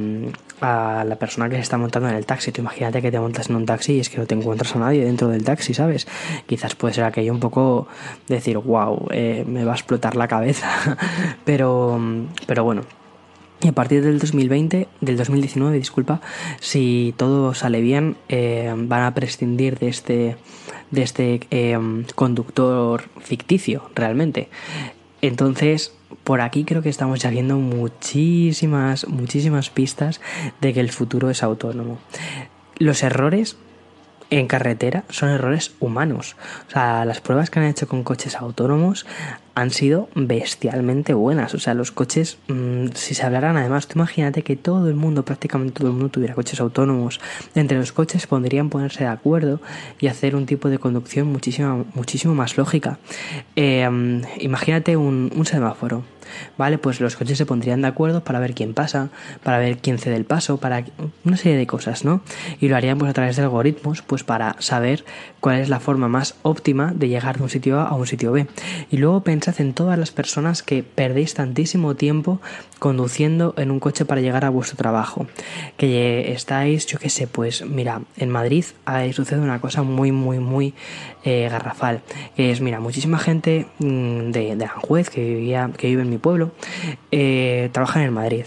a 0.62 1.04
la 1.06 1.16
persona 1.16 1.50
que 1.50 1.56
se 1.56 1.62
está 1.62 1.78
montando 1.78 2.10
en 2.10 2.16
el 2.16 2.26
taxi. 2.26 2.52
Tú 2.52 2.62
imagínate 2.62 3.02
que 3.02 3.12
te 3.12 3.20
montas 3.20 3.50
en 3.50 3.56
un 3.56 3.66
taxi 3.66 3.94
y 3.94 4.00
es 4.02 4.10
que 4.10 4.18
no 4.18 4.26
te 4.26 4.36
encuentras 4.36 4.76
a 4.76 4.80
nadie 4.80 5.06
dentro 5.06 5.30
del 5.30 5.44
taxi, 5.44 5.74
¿sabes? 5.74 6.08
Quizás 6.46 6.76
puede 6.76 6.94
ser 6.94 7.06
aquello 7.06 7.32
un 7.32 7.40
poco 7.40 7.88
decir, 8.28 8.58
wow, 8.58 9.08
eh, 9.12 9.46
me 9.48 9.64
va 9.64 9.74
a 9.74 9.76
explotar 9.76 10.16
la 10.16 10.28
cabeza. 10.28 10.98
pero, 11.46 12.00
pero 12.48 12.64
bueno. 12.64 12.84
Y 13.62 13.70
a 13.70 13.72
partir 13.72 14.04
del 14.04 14.20
2020, 14.20 14.88
del 15.02 15.18
2019, 15.18 15.78
disculpa, 15.78 16.22
si 16.60 17.14
todo 17.18 17.54
sale 17.54 17.82
bien, 17.82 18.18
eh, 18.30 18.74
van 18.76 19.04
a 19.04 19.14
prescindir 19.14 19.80
de 19.80 19.88
este, 19.88 20.38
de 20.92 21.02
este 21.02 21.40
eh, 21.52 21.78
conductor 22.16 23.04
ficticio, 23.22 23.90
realmente. 23.96 24.50
Entonces, 25.22 25.94
por 26.24 26.42
aquí 26.42 26.66
creo 26.66 26.82
que 26.82 26.90
estamos 26.90 27.20
ya 27.20 27.30
viendo 27.30 27.58
muchísimas, 27.58 29.08
muchísimas 29.08 29.70
pistas 29.70 30.22
de 30.62 30.74
que 30.74 30.82
el 30.82 30.92
futuro 30.92 31.30
es 31.30 31.42
autónomo. 31.42 32.00
Los 32.78 33.04
errores 33.04 33.58
en 34.30 34.48
carretera 34.48 35.04
son 35.10 35.30
errores 35.30 35.74
humanos. 35.80 36.36
O 36.68 36.72
sea, 36.72 37.06
las 37.06 37.22
pruebas 37.22 37.50
que 37.50 37.60
han 37.60 37.66
hecho 37.66 37.88
con 37.88 38.04
coches 38.04 38.36
autónomos 38.36 39.06
han 39.56 39.72
sido 39.72 40.10
bestialmente 40.16 41.14
buenas. 41.14 41.54
O 41.54 41.60
sea, 41.60 41.74
los 41.74 41.92
coches, 41.92 42.38
mm, 42.50 42.88
si 42.94 43.16
se 43.16 43.26
hablaran 43.26 43.58
además, 43.58 43.88
tú 43.88 43.98
imagínate 43.98 44.44
que 44.44 44.56
todo 44.58 44.90
el 44.90 44.96
mundo, 44.96 45.24
prácticamente 45.24 45.80
todo 45.80 45.88
el 45.88 45.94
mundo 45.94 46.10
tuviera 46.10 46.36
coches 46.36 46.60
autónomos. 46.60 47.22
Entre 47.56 47.78
los 47.78 47.94
coches 47.94 48.28
podrían 48.28 48.70
ponerse 48.70 49.06
de 49.06 49.10
acuerdo 49.10 49.62
y 50.00 50.08
hacer 50.08 50.36
un 50.36 50.46
tipo 50.46 50.70
de 50.70 50.78
conducción 50.78 51.28
muchísimo, 51.28 51.86
muchísimo 51.94 52.36
más 52.36 52.58
lógica. 52.58 53.00
Eh, 53.56 54.22
imagínate 54.40 54.98
un, 54.98 55.32
semáforo 55.46 56.04
¿vale? 56.58 56.78
Pues 56.78 57.00
los 57.02 57.16
coches 57.16 57.38
se 57.38 57.46
pondrían 57.46 57.82
de 57.82 57.88
acuerdo 57.88 58.24
para 58.24 58.40
ver 58.40 58.54
quién 58.54 58.74
pasa, 58.74 59.10
para 59.44 59.60
ver 59.60 59.78
quién 59.78 59.98
cede 59.98 60.16
el 60.16 60.26
paso, 60.26 60.58
para 60.58 60.84
una 61.24 61.38
serie 61.38 61.58
de 61.58 61.68
cosas, 61.68 62.06
¿no? 62.06 62.22
Y 62.60 62.68
lo 62.68 62.76
harían 62.76 62.98
pues 62.98 63.10
a 63.10 63.14
través 63.14 63.36
de 63.36 63.44
algoritmos, 63.44 64.02
pues 64.02 64.24
para 64.24 64.56
saber 64.60 65.06
cuál 65.40 65.60
es 65.60 65.70
la 65.70 65.80
forma 65.80 66.08
más 66.08 66.36
óptima 66.42 66.94
de 66.96 67.08
llegar 67.08 67.38
de 67.38 67.44
un 67.44 67.50
sitio 67.50 67.80
A 67.80 67.88
a 67.88 67.94
un 67.96 68.08
sitio 68.08 68.32
B. 68.32 68.48
Y 68.90 68.98
luego 68.98 69.22
pensad 69.46 69.62
en 69.62 69.74
todas 69.74 70.00
las 70.00 70.12
personas 70.12 70.64
que 70.64 70.82
perdéis 70.84 71.36
tantísimo 71.36 71.96
tiempo 71.96 72.42
conduciendo 72.80 73.54
en 73.58 73.70
un 73.70 73.80
coche 73.80 74.04
para 74.04 74.22
llegar 74.22 74.44
a 74.44 74.50
vuestro 74.50 74.76
trabajo. 74.76 75.28
Que 75.78 76.32
estáis, 76.32 76.88
yo 76.88 76.98
qué 76.98 77.10
sé, 77.10 77.28
pues 77.28 77.64
mira, 77.66 78.02
en 78.18 78.30
Madrid 78.30 78.66
ahí 78.86 79.14
sucede 79.14 79.42
una 79.42 79.62
cosa 79.62 79.84
muy, 79.84 80.12
muy, 80.12 80.40
muy 80.40 80.74
eh, 81.24 81.48
garrafal. 81.50 82.02
Que 82.36 82.52
es, 82.52 82.62
mira, 82.62 82.80
muchísima 82.80 83.20
gente 83.20 83.68
mm, 83.80 84.32
de, 84.32 84.56
de 84.56 84.66
Aranjuez 84.66 85.10
que, 85.10 85.22
vivía, 85.22 85.70
que 85.78 85.88
vive 85.88 86.02
en 86.02 86.10
mi 86.10 86.18
pueblo 86.18 86.52
eh, 87.12 87.70
trabaja 87.72 88.04
en 88.04 88.14
Madrid. 88.14 88.46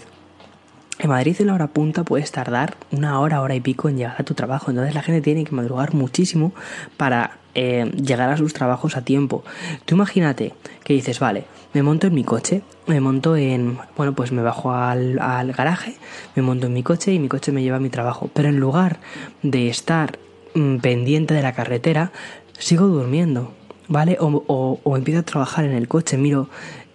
En 0.99 1.09
Madrid 1.09 1.35
en 1.39 1.47
la 1.47 1.53
hora 1.53 1.67
punta 1.67 2.03
puedes 2.03 2.29
tardar 2.33 2.75
una 2.91 3.21
hora, 3.21 3.41
hora 3.41 3.55
y 3.55 3.61
pico 3.61 3.87
en 3.87 3.95
llegar 3.95 4.15
a 4.17 4.23
tu 4.23 4.33
trabajo. 4.33 4.69
Entonces 4.69 4.93
la 4.93 5.01
gente 5.01 5.21
tiene 5.21 5.45
que 5.45 5.55
madrugar 5.55 5.93
muchísimo 5.93 6.51
para 6.97 7.37
eh, 7.55 7.89
llegar 7.95 8.29
a 8.29 8.35
sus 8.35 8.51
trabajos 8.51 8.97
a 8.97 9.05
tiempo. 9.05 9.45
Tú 9.85 9.95
imagínate 9.95 10.53
que 10.83 10.93
dices, 10.93 11.21
vale, 11.21 11.45
me 11.73 11.83
monto 11.83 12.07
en 12.07 12.13
mi 12.13 12.25
coche, 12.25 12.63
me 12.85 12.99
monto 12.99 13.37
en, 13.37 13.77
bueno, 13.95 14.13
pues 14.13 14.33
me 14.33 14.41
bajo 14.41 14.73
al, 14.73 15.19
al 15.19 15.53
garaje, 15.53 15.95
me 16.35 16.41
monto 16.41 16.67
en 16.67 16.73
mi 16.73 16.83
coche 16.83 17.13
y 17.13 17.19
mi 17.19 17.29
coche 17.29 17.53
me 17.53 17.63
lleva 17.63 17.77
a 17.77 17.79
mi 17.79 17.89
trabajo. 17.89 18.29
Pero 18.33 18.49
en 18.49 18.59
lugar 18.59 18.99
de 19.41 19.69
estar 19.69 20.19
mm, 20.53 20.79
pendiente 20.79 21.33
de 21.33 21.41
la 21.41 21.53
carretera, 21.53 22.11
sigo 22.57 22.87
durmiendo. 22.87 23.53
¿Vale? 23.91 24.17
O, 24.19 24.27
o, 24.45 24.79
o, 24.83 24.97
empiezo 24.97 25.21
a 25.21 25.23
trabajar 25.23 25.65
en 25.65 25.71
el 25.71 25.87
coche, 25.87 26.15
miro 26.15 26.47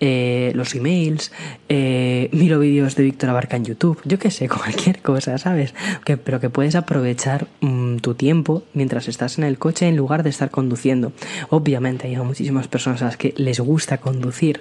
eh, 0.07 0.53
los 0.55 0.75
emails, 0.75 1.33
eh, 1.71 2.29
miro 2.31 2.59
vídeos 2.59 2.95
de 2.95 3.05
Víctor 3.05 3.31
Abarca 3.31 3.57
en 3.57 3.65
YouTube, 3.65 3.99
yo 4.05 4.19
qué 4.19 4.31
sé, 4.31 4.49
cualquier 4.51 5.01
cosa, 5.01 5.39
¿sabes? 5.39 5.75
Pero 6.05 6.41
que 6.41 6.51
puedes 6.51 6.75
aprovechar 6.75 7.47
mm, 7.63 7.97
tu 7.97 8.13
tiempo 8.13 8.65
mientras 8.75 9.09
estás 9.09 9.39
en 9.39 9.45
el 9.45 9.57
coche 9.57 9.89
en 9.89 9.97
lugar 9.97 10.23
de 10.23 10.29
estar 10.29 10.51
conduciendo. 10.51 11.15
Obviamente 11.49 12.07
hay 12.07 12.17
muchísimas 12.17 12.69
personas 12.69 13.01
a 13.01 13.07
las 13.07 13.17
que 13.17 13.33
les 13.39 13.61
gusta 13.61 13.97
conducir, 13.97 14.61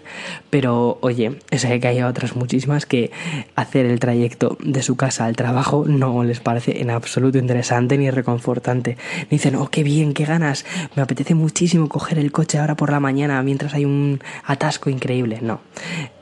pero 0.49 0.97
oye, 1.01 1.39
sé 1.51 1.77
que 1.81 1.89
hay 1.89 2.01
otras 2.03 2.37
muchísimas 2.37 2.85
que 2.85 3.11
hacer 3.57 3.85
el 3.85 3.99
trayecto 3.99 4.57
de 4.63 4.81
su 4.81 4.95
casa 4.95 5.25
al 5.25 5.35
trabajo 5.35 5.83
no 5.85 6.23
les 6.23 6.39
parece 6.39 6.79
en 6.79 6.89
absoluto 6.89 7.37
interesante 7.37 7.97
ni 7.97 8.09
reconfortante. 8.09 8.95
Dicen, 9.29 9.55
oh, 9.55 9.69
qué 9.69 9.83
bien, 9.83 10.13
qué 10.13 10.23
ganas, 10.23 10.65
me 10.95 11.01
apetece 11.01 11.35
muchísimo 11.35 11.89
coger 11.89 12.17
el 12.17 12.31
coche 12.31 12.59
ahora 12.59 12.77
por 12.77 12.91
la 12.91 13.01
mañana 13.01 13.43
mientras 13.43 13.73
hay 13.73 13.83
un 13.83 14.21
atasco 14.45 14.89
increíble 14.89 15.32
no. 15.41 15.61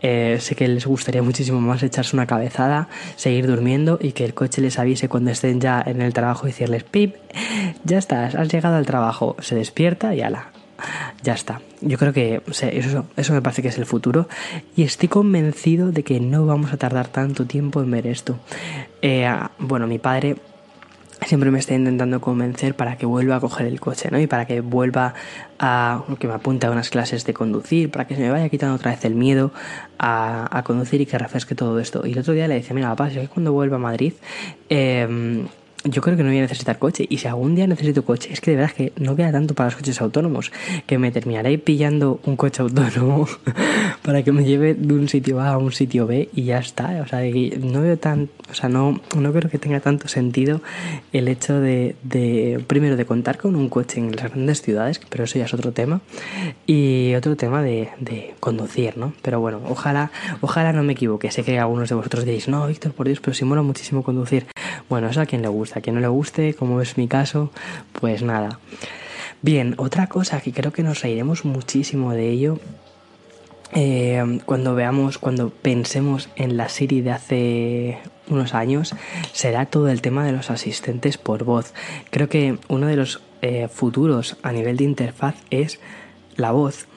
Eh, 0.01 0.37
sé 0.39 0.55
que 0.55 0.67
les 0.67 0.85
gustaría 0.85 1.21
muchísimo 1.21 1.61
más 1.61 1.83
echarse 1.83 2.15
una 2.15 2.27
cabezada, 2.27 2.87
seguir 3.15 3.47
durmiendo 3.47 3.99
y 4.01 4.11
que 4.13 4.25
el 4.25 4.33
coche 4.33 4.61
les 4.61 4.79
avise 4.79 5.09
cuando 5.09 5.31
estén 5.31 5.59
ya 5.59 5.83
en 5.85 6.01
el 6.01 6.13
trabajo 6.13 6.47
y 6.47 6.51
decirles, 6.51 6.83
pip, 6.83 7.15
ya 7.83 7.97
estás, 7.97 8.35
has 8.35 8.51
llegado 8.51 8.75
al 8.75 8.85
trabajo, 8.85 9.35
se 9.39 9.55
despierta 9.55 10.13
y 10.15 10.21
ala, 10.21 10.51
ya 11.23 11.33
está. 11.33 11.61
Yo 11.81 11.97
creo 11.97 12.13
que 12.13 12.41
eso, 12.47 13.05
eso 13.15 13.33
me 13.33 13.41
parece 13.41 13.61
que 13.61 13.69
es 13.69 13.77
el 13.77 13.85
futuro 13.85 14.27
y 14.75 14.83
estoy 14.83 15.09
convencido 15.09 15.91
de 15.91 16.03
que 16.03 16.19
no 16.19 16.45
vamos 16.45 16.73
a 16.73 16.77
tardar 16.77 17.07
tanto 17.07 17.45
tiempo 17.45 17.81
en 17.81 17.91
ver 17.91 18.07
esto. 18.07 18.39
Eh, 19.01 19.27
bueno, 19.59 19.87
mi 19.87 19.99
padre 19.99 20.37
siempre 21.25 21.51
me 21.51 21.59
está 21.59 21.73
intentando 21.75 22.19
convencer 22.19 22.75
para 22.75 22.97
que 22.97 23.05
vuelva 23.05 23.35
a 23.35 23.39
coger 23.39 23.67
el 23.67 23.79
coche, 23.79 24.09
¿no? 24.11 24.19
Y 24.19 24.27
para 24.27 24.45
que 24.45 24.61
vuelva 24.61 25.13
a 25.59 26.03
que 26.19 26.27
me 26.27 26.33
apunte 26.33 26.65
a 26.65 26.71
unas 26.71 26.89
clases 26.89 27.25
de 27.25 27.33
conducir, 27.33 27.91
para 27.91 28.07
que 28.07 28.15
se 28.15 28.21
me 28.21 28.31
vaya 28.31 28.49
quitando 28.49 28.75
otra 28.75 28.91
vez 28.91 29.05
el 29.05 29.15
miedo 29.15 29.51
a, 29.99 30.61
conducir 30.65 31.01
y 31.01 31.05
que 31.05 31.17
refresque 31.17 31.55
todo 31.55 31.79
esto. 31.79 32.05
Y 32.05 32.13
el 32.13 32.19
otro 32.19 32.33
día 32.33 32.47
le 32.47 32.55
decía, 32.55 32.73
mira, 32.73 32.89
papá, 32.89 33.09
si 33.09 33.17
es 33.17 33.27
que 33.27 33.33
cuando 33.33 33.53
vuelva 33.53 33.75
a 33.77 33.79
Madrid, 33.79 34.13
eh, 34.69 35.45
yo 35.83 36.01
creo 36.01 36.15
que 36.15 36.23
no 36.23 36.29
voy 36.29 36.37
a 36.37 36.41
necesitar 36.41 36.79
coche. 36.79 37.05
Y 37.09 37.17
si 37.17 37.27
algún 37.27 37.55
día 37.55 37.67
necesito 37.67 38.03
coche, 38.05 38.31
es 38.31 38.41
que 38.41 38.51
de 38.51 38.57
verdad 38.57 38.73
que 38.75 38.93
no 38.97 39.15
queda 39.15 39.31
tanto 39.31 39.53
para 39.53 39.67
los 39.67 39.75
coches 39.75 40.01
autónomos, 40.01 40.51
que 40.85 40.97
me 40.97 41.11
terminaré 41.11 41.57
pillando 41.57 42.19
un 42.23 42.35
coche 42.35 42.61
autónomo 42.61 43.27
para 44.03 44.23
que 44.23 44.31
me 44.31 44.43
lleve 44.43 44.73
de 44.73 44.93
un 44.93 45.09
sitio 45.09 45.39
A 45.39 45.49
a 45.49 45.57
un 45.57 45.71
sitio 45.71 46.07
B 46.07 46.29
y 46.33 46.43
ya 46.43 46.59
está. 46.59 47.01
O 47.03 47.07
sea, 47.07 47.21
no 47.59 47.81
veo 47.81 47.97
tan, 47.97 48.29
o 48.49 48.53
sea, 48.53 48.69
no, 48.69 49.01
no 49.15 49.33
creo 49.33 49.49
que 49.49 49.57
tenga 49.57 49.79
tanto 49.79 50.07
sentido 50.07 50.61
el 51.13 51.27
hecho 51.27 51.59
de, 51.59 51.95
primero, 52.67 52.95
de 52.95 53.05
contar 53.05 53.37
con 53.37 53.55
un 53.55 53.69
coche 53.69 53.99
en 53.99 54.15
las 54.15 54.31
grandes 54.31 54.61
ciudades, 54.61 54.99
pero 55.09 55.23
eso 55.23 55.39
ya 55.39 55.45
es 55.45 55.53
otro 55.53 55.71
tema, 55.71 56.01
y 56.67 57.13
otro 57.15 57.35
tema 57.35 57.61
de, 57.63 57.89
conducir, 58.39 58.97
¿no? 58.97 59.13
Pero 59.21 59.39
bueno, 59.39 59.61
ojalá, 59.67 60.11
ojalá 60.41 60.73
no 60.73 60.83
me 60.83 60.93
equivoque. 60.93 61.31
Sé 61.31 61.43
que 61.43 61.59
algunos 61.59 61.89
de 61.89 61.95
vosotros 61.95 62.25
diréis, 62.25 62.47
no, 62.47 62.67
Víctor, 62.67 62.91
por 62.93 63.07
Dios, 63.07 63.19
pero 63.19 63.33
si 63.33 63.45
mola 63.45 63.61
muchísimo 63.61 64.03
conducir. 64.03 64.45
Bueno, 64.89 65.09
eso 65.09 65.21
a 65.21 65.25
quien 65.25 65.41
le 65.41 65.47
gusta, 65.47 65.79
a 65.79 65.81
quien 65.81 65.95
no 65.95 66.01
le 66.01 66.07
guste, 66.07 66.53
como 66.53 66.81
es 66.81 66.97
mi 66.97 67.07
caso, 67.07 67.51
pues 67.99 68.23
nada. 68.23 68.59
Bien, 69.41 69.75
otra 69.77 70.07
cosa 70.07 70.39
que 70.41 70.51
creo 70.51 70.71
que 70.71 70.83
nos 70.83 71.01
reiremos 71.01 71.45
muchísimo 71.45 72.13
de 72.13 72.29
ello 72.29 72.59
eh, 73.73 74.39
cuando 74.45 74.75
veamos, 74.75 75.17
cuando 75.17 75.49
pensemos 75.49 76.29
en 76.35 76.57
la 76.57 76.67
Siri 76.69 77.01
de 77.01 77.11
hace 77.11 77.97
unos 78.27 78.53
años, 78.53 78.93
será 79.31 79.65
todo 79.65 79.89
el 79.89 80.01
tema 80.01 80.25
de 80.25 80.33
los 80.33 80.51
asistentes 80.51 81.17
por 81.17 81.43
voz. 81.43 81.73
Creo 82.09 82.27
que 82.27 82.57
uno 82.67 82.87
de 82.87 82.97
los 82.97 83.21
eh, 83.41 83.69
futuros 83.69 84.37
a 84.43 84.51
nivel 84.51 84.77
de 84.77 84.83
interfaz 84.83 85.35
es 85.49 85.79
la 86.35 86.51
voz 86.51 86.87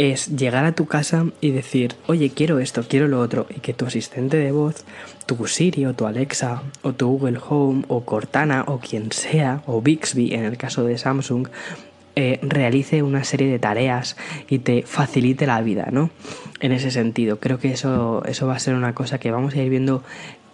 es 0.00 0.34
llegar 0.34 0.64
a 0.64 0.72
tu 0.72 0.86
casa 0.86 1.26
y 1.42 1.50
decir, 1.50 1.94
oye, 2.06 2.30
quiero 2.30 2.58
esto, 2.58 2.82
quiero 2.88 3.06
lo 3.06 3.20
otro, 3.20 3.46
y 3.54 3.60
que 3.60 3.74
tu 3.74 3.84
asistente 3.84 4.38
de 4.38 4.50
voz, 4.50 4.86
tu 5.26 5.46
Siri 5.46 5.84
o 5.84 5.92
tu 5.92 6.06
Alexa 6.06 6.62
o 6.80 6.94
tu 6.94 7.06
Google 7.06 7.38
Home 7.46 7.84
o 7.88 8.06
Cortana 8.06 8.64
o 8.66 8.78
quien 8.80 9.12
sea, 9.12 9.62
o 9.66 9.82
Bixby 9.82 10.32
en 10.32 10.44
el 10.44 10.56
caso 10.56 10.84
de 10.84 10.96
Samsung, 10.96 11.48
eh, 12.16 12.38
realice 12.40 13.02
una 13.02 13.24
serie 13.24 13.48
de 13.48 13.58
tareas 13.58 14.16
y 14.48 14.60
te 14.60 14.84
facilite 14.84 15.46
la 15.46 15.60
vida, 15.60 15.88
¿no? 15.92 16.08
En 16.60 16.72
ese 16.72 16.90
sentido, 16.90 17.38
creo 17.38 17.58
que 17.58 17.72
eso, 17.72 18.22
eso 18.24 18.46
va 18.46 18.56
a 18.56 18.58
ser 18.58 18.76
una 18.76 18.94
cosa 18.94 19.18
que 19.18 19.30
vamos 19.30 19.52
a 19.52 19.58
ir 19.58 19.68
viendo 19.68 20.02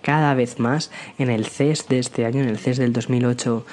cada 0.02 0.34
vez 0.34 0.58
más 0.58 0.90
en 1.18 1.30
el 1.30 1.46
CES 1.46 1.86
de 1.88 2.00
este 2.00 2.26
año, 2.26 2.42
en 2.42 2.48
el 2.48 2.58
CES 2.58 2.78
del 2.78 2.92
2008 2.92 3.64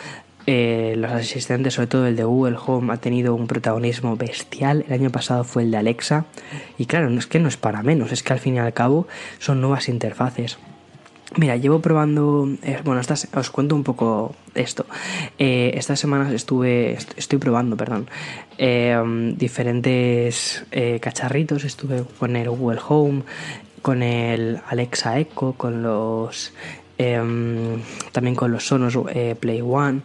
eh, 0.46 0.96
los 0.98 1.12
asistentes, 1.12 1.74
sobre 1.74 1.88
todo 1.88 2.08
el 2.08 2.16
de 2.16 2.24
Google 2.24 2.58
Home, 2.66 2.94
ha 2.94 2.98
tenido 2.98 3.34
un 3.34 3.48
protagonismo 3.48 4.18
bestial. 4.18 4.84
El 4.88 4.94
año 4.94 5.10
pasado 5.10 5.44
fue 5.44 5.64
el 5.64 5.72
de 5.72 5.78
Alexa. 5.78 6.26
Y 6.78 6.86
claro, 6.86 7.10
no 7.10 7.20
es 7.20 7.28
que 7.28 7.40
no 7.40 7.48
es 7.48 7.58
para 7.58 7.82
menos, 7.84 8.12
es 8.12 8.24
que 8.24 8.34
al 8.34 8.40
fin 8.40 8.56
y 8.56 8.60
al 8.60 8.74
cabo 8.74 9.08
son 9.40 9.62
nuevas 9.62 9.88
interfaces. 9.88 10.58
Mira, 11.36 11.56
llevo 11.56 11.80
probando, 11.80 12.48
eh, 12.62 12.80
bueno, 12.84 13.02
os 13.36 13.50
cuento 13.50 13.76
un 13.76 13.84
poco 13.84 14.36
esto. 14.54 14.86
Eh, 15.40 15.72
estas 15.76 16.00
semanas 16.00 16.32
estuve, 16.32 16.98
estoy 17.16 17.40
probando, 17.40 17.76
perdón, 17.76 18.08
diferentes 19.38 20.64
cacharritos. 21.02 21.64
Estuve 21.64 22.04
con 22.20 22.36
el 22.36 22.50
Google 22.50 22.80
Home, 22.88 23.24
con 23.82 24.04
el 24.04 24.60
Alexa 24.68 25.18
Echo, 25.18 25.56
con 25.58 25.82
los 25.82 26.54
Em, 27.04 27.82
también 28.14 28.34
con 28.34 28.52
los 28.52 28.66
Sonos 28.66 28.98
eh, 29.14 29.36
Play 29.38 29.62
One 29.62 30.02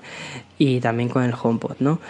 y 0.58 0.80
también 0.80 1.08
con 1.08 1.22
el 1.22 1.32
HomePod, 1.32 1.76
¿no? 1.78 2.00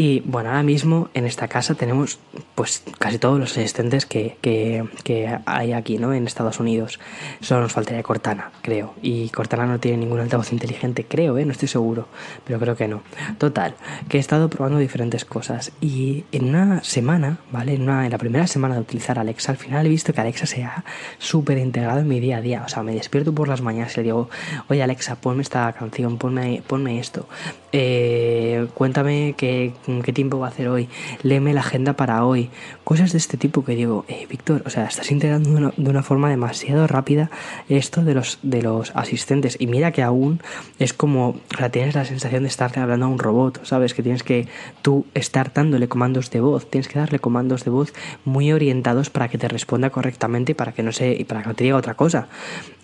Y 0.00 0.20
bueno, 0.20 0.48
ahora 0.48 0.62
mismo 0.62 1.10
en 1.12 1.26
esta 1.26 1.46
casa 1.46 1.74
tenemos 1.74 2.18
pues 2.54 2.82
casi 2.98 3.18
todos 3.18 3.38
los 3.38 3.50
asistentes 3.50 4.06
que, 4.06 4.38
que, 4.40 5.38
hay 5.44 5.74
aquí, 5.74 5.98
¿no? 5.98 6.14
En 6.14 6.26
Estados 6.26 6.58
Unidos. 6.58 6.98
Solo 7.42 7.60
nos 7.60 7.72
faltaría 7.72 8.02
Cortana, 8.02 8.50
creo. 8.62 8.94
Y 9.02 9.28
Cortana 9.28 9.66
no 9.66 9.78
tiene 9.78 9.98
ningún 9.98 10.20
altavoz 10.20 10.52
inteligente, 10.52 11.04
creo, 11.04 11.36
¿eh? 11.36 11.44
No 11.44 11.52
estoy 11.52 11.68
seguro, 11.68 12.08
pero 12.46 12.58
creo 12.58 12.76
que 12.76 12.88
no. 12.88 13.02
Total, 13.36 13.74
que 14.08 14.16
he 14.16 14.20
estado 14.20 14.48
probando 14.48 14.78
diferentes 14.78 15.26
cosas. 15.26 15.70
Y 15.82 16.24
en 16.32 16.48
una 16.48 16.82
semana, 16.82 17.36
¿vale? 17.52 17.74
En, 17.74 17.84
la 17.84 18.16
primera 18.16 18.46
semana 18.46 18.76
de 18.76 18.80
utilizar 18.80 19.18
Alexa, 19.18 19.52
al 19.52 19.58
final 19.58 19.84
he 19.84 19.90
visto 19.90 20.14
que 20.14 20.22
Alexa 20.22 20.46
se 20.46 20.64
ha 20.64 20.82
súper 21.18 21.58
integrado 21.58 22.00
en 22.00 22.08
mi 22.08 22.20
día 22.20 22.38
a 22.38 22.40
día. 22.40 22.62
O 22.64 22.70
sea, 22.70 22.82
me 22.82 22.94
despierto 22.94 23.34
por 23.34 23.48
las 23.48 23.60
mañanas 23.60 23.92
y 23.92 23.96
le 23.98 24.04
digo, 24.04 24.30
oye 24.70 24.82
Alexa, 24.82 25.16
ponme 25.16 25.42
esta 25.42 25.70
canción, 25.74 26.16
ponme, 26.16 26.62
ponme 26.66 26.98
esto. 26.98 27.28
Eh, 27.72 28.66
cuéntame 28.74 29.34
qué 29.36 29.74
qué 30.02 30.12
tiempo 30.12 30.38
va 30.38 30.46
a 30.46 30.50
hacer 30.50 30.68
hoy, 30.68 30.88
léeme 31.22 31.52
la 31.52 31.60
agenda 31.60 31.94
para 31.94 32.24
hoy, 32.24 32.50
cosas 32.84 33.12
de 33.12 33.18
este 33.18 33.36
tipo 33.36 33.64
que 33.64 33.74
digo, 33.74 34.04
eh, 34.08 34.26
Víctor, 34.28 34.62
o 34.66 34.70
sea, 34.70 34.86
estás 34.86 35.10
integrando 35.10 35.72
de 35.76 35.90
una, 35.90 36.02
forma 36.02 36.30
demasiado 36.30 36.86
rápida 36.86 37.30
esto 37.68 38.02
de 38.02 38.14
los, 38.14 38.38
de 38.42 38.62
los 38.62 38.92
asistentes 38.94 39.56
y 39.58 39.66
mira 39.66 39.92
que 39.92 40.02
aún 40.02 40.40
es 40.78 40.92
como, 40.92 41.28
o 41.30 41.56
sea, 41.58 41.70
tienes 41.70 41.94
la 41.94 42.04
sensación 42.04 42.42
de 42.42 42.48
estar 42.48 42.76
hablando 42.78 43.06
a 43.06 43.08
un 43.08 43.18
robot, 43.18 43.64
¿sabes? 43.64 43.94
Que 43.94 44.02
tienes 44.02 44.22
que 44.22 44.48
tú 44.82 45.06
estar 45.14 45.52
dándole 45.52 45.88
comandos 45.88 46.30
de 46.30 46.40
voz, 46.40 46.70
tienes 46.70 46.88
que 46.88 46.98
darle 46.98 47.18
comandos 47.18 47.64
de 47.64 47.70
voz 47.70 47.92
muy 48.24 48.52
orientados 48.52 49.10
para 49.10 49.28
que 49.28 49.38
te 49.38 49.48
responda 49.48 49.90
correctamente 49.90 50.52
y 50.52 50.54
para 50.54 50.72
que 50.72 50.82
no 50.82 50.92
se, 50.92 51.12
y 51.12 51.24
para 51.24 51.42
que 51.42 51.48
no 51.48 51.54
te 51.54 51.64
diga 51.64 51.76
otra 51.76 51.94
cosa. 51.94 52.28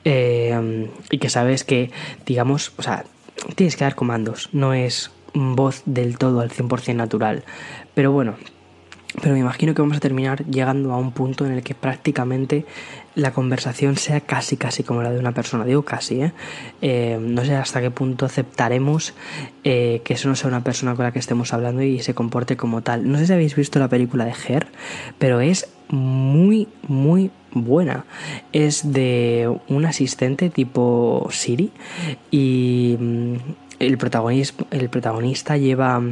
Eh, 0.05 0.89
y 1.11 1.19
que 1.19 1.31
sabes 1.31 1.65
que, 1.65 1.91
digamos, 2.25 2.73
o 2.77 2.83
sea, 2.83 3.05
tienes 3.55 3.77
que 3.77 3.85
dar 3.85 3.95
comandos, 3.95 4.49
no 4.53 4.73
es 4.75 5.11
voz 5.37 5.83
del 5.85 6.19
todo 6.19 6.41
al 6.41 6.51
100% 6.51 6.95
natural. 6.95 7.45
Pero 7.95 8.13
bueno, 8.13 8.35
pero 9.23 9.35
me 9.35 9.41
imagino 9.41 9.75
que 9.75 9.83
vamos 9.83 9.97
a 9.97 10.01
terminar 10.01 10.45
llegando 10.47 10.93
a 10.93 10.99
un 10.99 11.13
punto 11.13 11.47
en 11.47 11.53
el 11.53 11.63
que 11.63 11.75
prácticamente 11.75 12.67
la 13.15 13.33
conversación 13.33 13.97
sea 13.97 14.21
casi 14.21 14.59
casi 14.59 14.83
como 14.83 15.03
la 15.03 15.11
de 15.11 15.19
una 15.19 15.33
persona. 15.33 15.65
Digo 15.65 15.83
casi, 15.83 16.21
¿eh? 16.21 16.33
eh 16.83 17.19
no 17.21 17.45
sé 17.45 17.55
hasta 17.55 17.81
qué 17.81 17.91
punto 17.91 18.27
aceptaremos 18.27 19.15
eh, 19.65 20.03
que 20.05 20.15
eso 20.15 20.29
no 20.29 20.37
sea 20.37 20.49
una 20.49 20.63
persona 20.63 20.95
con 20.95 21.05
la 21.05 21.13
que 21.13 21.19
estemos 21.19 21.55
hablando 21.55 21.83
y 21.83 22.01
se 22.01 22.15
comporte 22.15 22.57
como 22.57 22.83
tal. 22.83 23.11
No 23.11 23.19
sé 23.19 23.27
si 23.27 23.33
habéis 23.33 23.57
visto 23.57 23.79
la 23.79 23.89
película 23.89 24.27
de 24.27 24.35
Her, 24.49 24.67
pero 25.19 25.41
es 25.41 25.69
muy, 25.89 26.69
muy 26.87 27.31
buena. 27.53 28.05
Es 28.53 28.93
de 28.93 29.51
un 29.69 29.87
asistente 29.87 30.51
tipo 30.51 31.27
Siri 31.31 31.71
y 32.31 32.97
mm, 33.01 33.37
el, 33.79 33.99
protagonista 33.99 35.57
lleva 35.57 36.03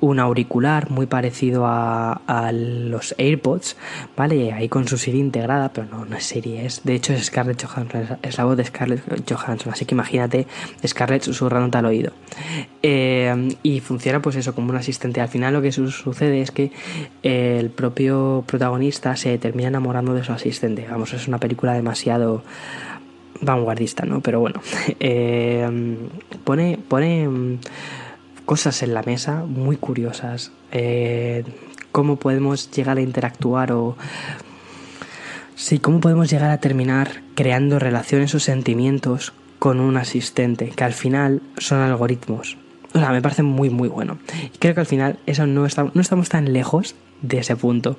un 0.00 0.20
auricular 0.20 0.90
muy 0.90 1.06
parecido 1.06 1.64
a, 1.66 2.50
los 2.52 3.14
AirPods, 3.18 3.76
¿vale? 4.16 4.52
Ahí 4.52 4.68
con 4.68 4.86
su 4.86 4.96
Siri 4.96 5.18
integrada, 5.18 5.72
pero 5.72 5.86
no, 5.90 6.04
no 6.04 6.16
es 6.16 6.24
Siri, 6.24 6.58
es, 6.58 6.82
de 6.84 6.94
hecho 6.94 7.12
es 7.12 7.26
Scarlett 7.26 7.64
Johansson, 7.64 8.18
es 8.22 8.38
la 8.38 8.44
voz 8.44 8.56
de 8.56 8.64
Scarlett 8.64 9.02
Johansson, 9.28 9.72
así 9.72 9.84
que 9.84 9.94
imagínate 9.94 10.46
Scarlett 10.86 11.22
susurrándote 11.22 11.78
al 11.78 11.86
oído. 11.86 12.12
Eh, 12.82 13.56
y 13.62 13.80
funciona 13.80 14.22
pues 14.22 14.36
eso 14.36 14.54
como 14.54 14.70
un 14.70 14.76
asistente. 14.76 15.20
Al 15.20 15.28
final 15.28 15.54
lo 15.54 15.62
que 15.62 15.72
sucede 15.72 16.40
es 16.40 16.50
que 16.50 16.72
el 17.22 17.70
propio 17.70 18.44
protagonista 18.46 19.16
se 19.16 19.36
termina 19.38 19.68
enamorando 19.68 20.14
de 20.14 20.24
su 20.24 20.32
asistente. 20.32 20.86
Vamos, 20.88 21.12
es 21.12 21.28
una 21.28 21.38
película 21.38 21.72
demasiado 21.74 22.42
vanguardista, 23.40 24.04
¿no? 24.04 24.20
Pero 24.20 24.40
bueno, 24.40 24.60
eh, 25.00 25.68
pone, 26.44 26.78
pone 26.88 27.28
mm, 27.28 27.58
cosas 28.44 28.82
en 28.82 28.94
la 28.94 29.02
mesa 29.02 29.44
muy 29.46 29.76
curiosas. 29.76 30.52
Eh, 30.72 31.44
cómo 31.92 32.16
podemos 32.16 32.70
llegar 32.70 32.98
a 32.98 33.00
interactuar 33.00 33.72
o... 33.72 33.96
Sí, 35.54 35.80
cómo 35.80 35.98
podemos 36.00 36.30
llegar 36.30 36.50
a 36.50 36.58
terminar 36.58 37.22
creando 37.34 37.78
relaciones 37.80 38.34
o 38.34 38.38
sentimientos 38.38 39.32
con 39.58 39.80
un 39.80 39.96
asistente, 39.96 40.68
que 40.68 40.84
al 40.84 40.92
final 40.92 41.42
son 41.56 41.80
algoritmos. 41.80 42.56
O 42.94 42.98
sea, 42.98 43.10
me 43.10 43.20
parece 43.20 43.42
muy, 43.42 43.68
muy 43.68 43.88
bueno. 43.88 44.18
Y 44.54 44.58
creo 44.58 44.74
que 44.74 44.80
al 44.80 44.86
final 44.86 45.18
eso 45.26 45.46
no, 45.46 45.66
está, 45.66 45.90
no 45.92 46.00
estamos 46.00 46.28
tan 46.28 46.52
lejos 46.52 46.94
de 47.22 47.38
ese 47.38 47.56
punto. 47.56 47.98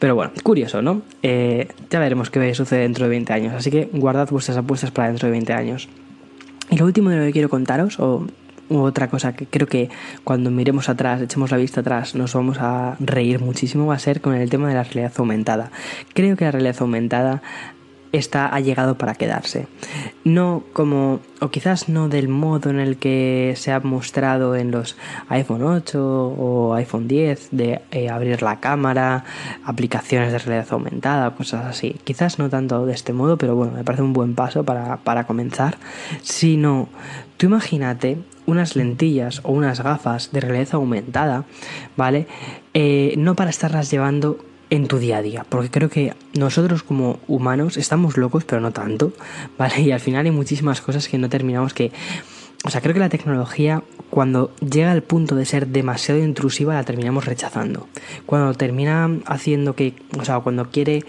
Pero 0.00 0.14
bueno, 0.16 0.32
curioso, 0.42 0.82
¿no? 0.82 1.02
Eh, 1.22 1.68
ya 1.90 2.00
veremos 2.00 2.30
qué 2.30 2.54
sucede 2.54 2.80
dentro 2.80 3.04
de 3.04 3.10
20 3.10 3.32
años. 3.32 3.54
Así 3.54 3.70
que 3.70 3.88
guardad 3.92 4.28
vuestras 4.30 4.56
apuestas 4.56 4.90
para 4.90 5.08
dentro 5.08 5.26
de 5.26 5.32
20 5.32 5.52
años. 5.52 5.88
Y 6.70 6.76
lo 6.76 6.86
último 6.86 7.10
de 7.10 7.18
lo 7.18 7.24
que 7.24 7.32
quiero 7.32 7.50
contaros, 7.50 8.00
o 8.00 8.26
otra 8.70 9.08
cosa 9.10 9.34
que 9.34 9.46
creo 9.46 9.66
que 9.66 9.90
cuando 10.24 10.50
miremos 10.50 10.88
atrás, 10.88 11.20
echemos 11.20 11.50
la 11.50 11.56
vista 11.58 11.80
atrás, 11.80 12.14
nos 12.14 12.32
vamos 12.34 12.58
a 12.60 12.96
reír 13.00 13.40
muchísimo, 13.40 13.86
va 13.86 13.94
a 13.94 13.98
ser 13.98 14.20
con 14.20 14.34
el 14.34 14.48
tema 14.48 14.68
de 14.68 14.74
la 14.74 14.84
realidad 14.84 15.12
aumentada. 15.18 15.70
Creo 16.14 16.36
que 16.36 16.44
la 16.44 16.52
realidad 16.52 16.76
aumentada 16.80 17.42
está 18.12 18.54
ha 18.54 18.60
llegado 18.60 18.96
para 18.98 19.14
quedarse. 19.14 19.66
No 20.24 20.64
como, 20.72 21.20
o 21.40 21.50
quizás 21.50 21.88
no 21.88 22.08
del 22.08 22.28
modo 22.28 22.70
en 22.70 22.78
el 22.78 22.96
que 22.96 23.54
se 23.56 23.72
ha 23.72 23.80
mostrado 23.80 24.56
en 24.56 24.70
los 24.70 24.96
iPhone 25.28 25.62
8 25.62 25.98
o 26.00 26.74
iPhone 26.74 27.08
10, 27.08 27.48
de 27.52 27.82
eh, 27.90 28.08
abrir 28.10 28.42
la 28.42 28.60
cámara, 28.60 29.24
aplicaciones 29.64 30.32
de 30.32 30.38
realidad 30.38 30.66
aumentada, 30.70 31.34
cosas 31.34 31.66
así. 31.66 31.96
Quizás 32.04 32.38
no 32.38 32.48
tanto 32.50 32.84
de 32.86 32.92
este 32.92 33.12
modo, 33.12 33.38
pero 33.38 33.54
bueno, 33.54 33.72
me 33.72 33.84
parece 33.84 34.02
un 34.02 34.12
buen 34.12 34.34
paso 34.34 34.64
para, 34.64 34.98
para 34.98 35.24
comenzar. 35.24 35.78
Sino, 36.22 36.88
tú 37.36 37.46
imagínate 37.46 38.18
unas 38.46 38.74
lentillas 38.74 39.40
o 39.44 39.52
unas 39.52 39.82
gafas 39.82 40.32
de 40.32 40.40
realidad 40.40 40.74
aumentada, 40.74 41.44
¿vale? 41.96 42.26
Eh, 42.74 43.14
no 43.16 43.34
para 43.36 43.50
estarlas 43.50 43.90
llevando 43.90 44.38
en 44.70 44.86
tu 44.86 44.98
día 44.98 45.18
a 45.18 45.22
día, 45.22 45.44
porque 45.48 45.70
creo 45.70 45.90
que 45.90 46.14
nosotros 46.32 46.82
como 46.82 47.18
humanos 47.26 47.76
estamos 47.76 48.16
locos, 48.16 48.44
pero 48.44 48.60
no 48.60 48.72
tanto, 48.72 49.12
¿vale? 49.58 49.80
Y 49.82 49.92
al 49.92 50.00
final 50.00 50.24
hay 50.24 50.32
muchísimas 50.32 50.80
cosas 50.80 51.08
que 51.08 51.18
no 51.18 51.28
terminamos 51.28 51.74
que 51.74 51.92
o 52.62 52.68
sea, 52.68 52.82
creo 52.82 52.92
que 52.92 53.00
la 53.00 53.08
tecnología 53.08 53.82
cuando 54.10 54.54
llega 54.56 54.92
al 54.92 55.02
punto 55.02 55.34
de 55.34 55.46
ser 55.46 55.68
demasiado 55.68 56.22
intrusiva 56.22 56.74
la 56.74 56.84
terminamos 56.84 57.24
rechazando. 57.24 57.88
Cuando 58.26 58.52
termina 58.52 59.10
haciendo 59.24 59.74
que, 59.74 59.94
o 60.18 60.24
sea, 60.26 60.40
cuando 60.40 60.70
quiere 60.70 61.04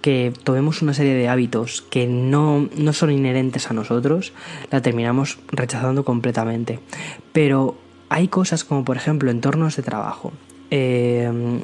que 0.00 0.32
tomemos 0.42 0.82
una 0.82 0.94
serie 0.94 1.14
de 1.14 1.28
hábitos 1.28 1.82
que 1.90 2.08
no, 2.08 2.68
no 2.76 2.92
son 2.92 3.12
inherentes 3.12 3.70
a 3.70 3.74
nosotros, 3.74 4.32
la 4.72 4.82
terminamos 4.82 5.38
rechazando 5.52 6.04
completamente. 6.04 6.80
Pero 7.32 7.76
hay 8.08 8.26
cosas 8.26 8.64
como 8.64 8.84
por 8.84 8.96
ejemplo 8.96 9.30
entornos 9.30 9.76
de 9.76 9.82
trabajo. 9.84 10.32
Eh, 10.72 11.60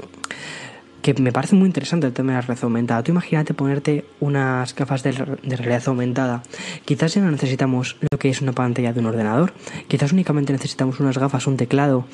que 1.02 1.14
me 1.14 1.32
parece 1.32 1.56
muy 1.56 1.66
interesante 1.66 2.06
el 2.06 2.12
tema 2.12 2.32
de 2.32 2.36
la 2.36 2.40
realidad 2.42 2.64
aumentada. 2.64 3.02
Tú 3.02 3.10
imagínate 3.10 3.54
ponerte 3.54 4.04
unas 4.20 4.74
gafas 4.74 5.02
de, 5.02 5.12
realidad 5.12 5.82
aumentada. 5.86 6.42
Quizás 6.84 7.14
ya 7.14 7.20
no 7.20 7.30
necesitamos 7.30 7.96
lo 8.10 8.18
que 8.18 8.30
es 8.30 8.40
una 8.40 8.52
pantalla 8.52 8.92
de 8.92 9.00
un 9.00 9.06
ordenador. 9.06 9.52
Quizás 9.88 10.12
únicamente 10.12 10.52
necesitamos 10.52 11.00
unas 11.00 11.18
gafas, 11.18 11.46
un 11.46 11.56
teclado 11.56 12.06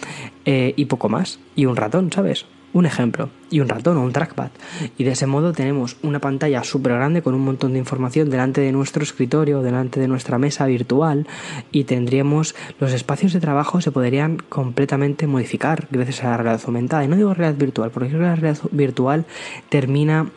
eh, 0.44 0.72
y 0.76 0.86
poco 0.86 1.08
más. 1.08 1.38
Y 1.54 1.66
un 1.66 1.76
ratón, 1.76 2.10
¿sabes? 2.10 2.46
Un 2.72 2.86
ejemplo 2.86 3.30
y 3.50 3.60
un 3.60 3.68
ratón 3.68 3.96
o 3.96 4.02
un 4.02 4.12
trackpad. 4.12 4.50
Y 4.96 5.04
de 5.04 5.12
ese 5.12 5.26
modo 5.26 5.52
tenemos 5.52 5.96
una 6.02 6.20
pantalla 6.20 6.62
súper 6.64 6.92
grande 6.92 7.22
con 7.22 7.34
un 7.34 7.40
montón 7.40 7.72
de 7.72 7.78
información 7.78 8.30
delante 8.30 8.60
de 8.60 8.72
nuestro 8.72 9.02
escritorio, 9.02 9.62
delante 9.62 10.00
de 10.00 10.08
nuestra 10.08 10.38
mesa 10.38 10.66
virtual 10.66 11.26
y 11.72 11.84
tendríamos 11.84 12.54
los 12.78 12.92
espacios 12.92 13.32
de 13.32 13.40
trabajo 13.40 13.80
se 13.80 13.90
podrían 13.90 14.36
completamente 14.36 15.26
modificar 15.26 15.88
gracias 15.90 16.24
a 16.24 16.30
la 16.30 16.36
realidad 16.36 16.62
aumentada. 16.66 17.04
Y 17.04 17.08
no 17.08 17.16
digo 17.16 17.34
realidad 17.34 17.58
virtual, 17.58 17.90
porque 17.90 18.12
la 18.12 18.34
realidad 18.34 18.62
virtual 18.70 19.26
termina... 19.68 20.30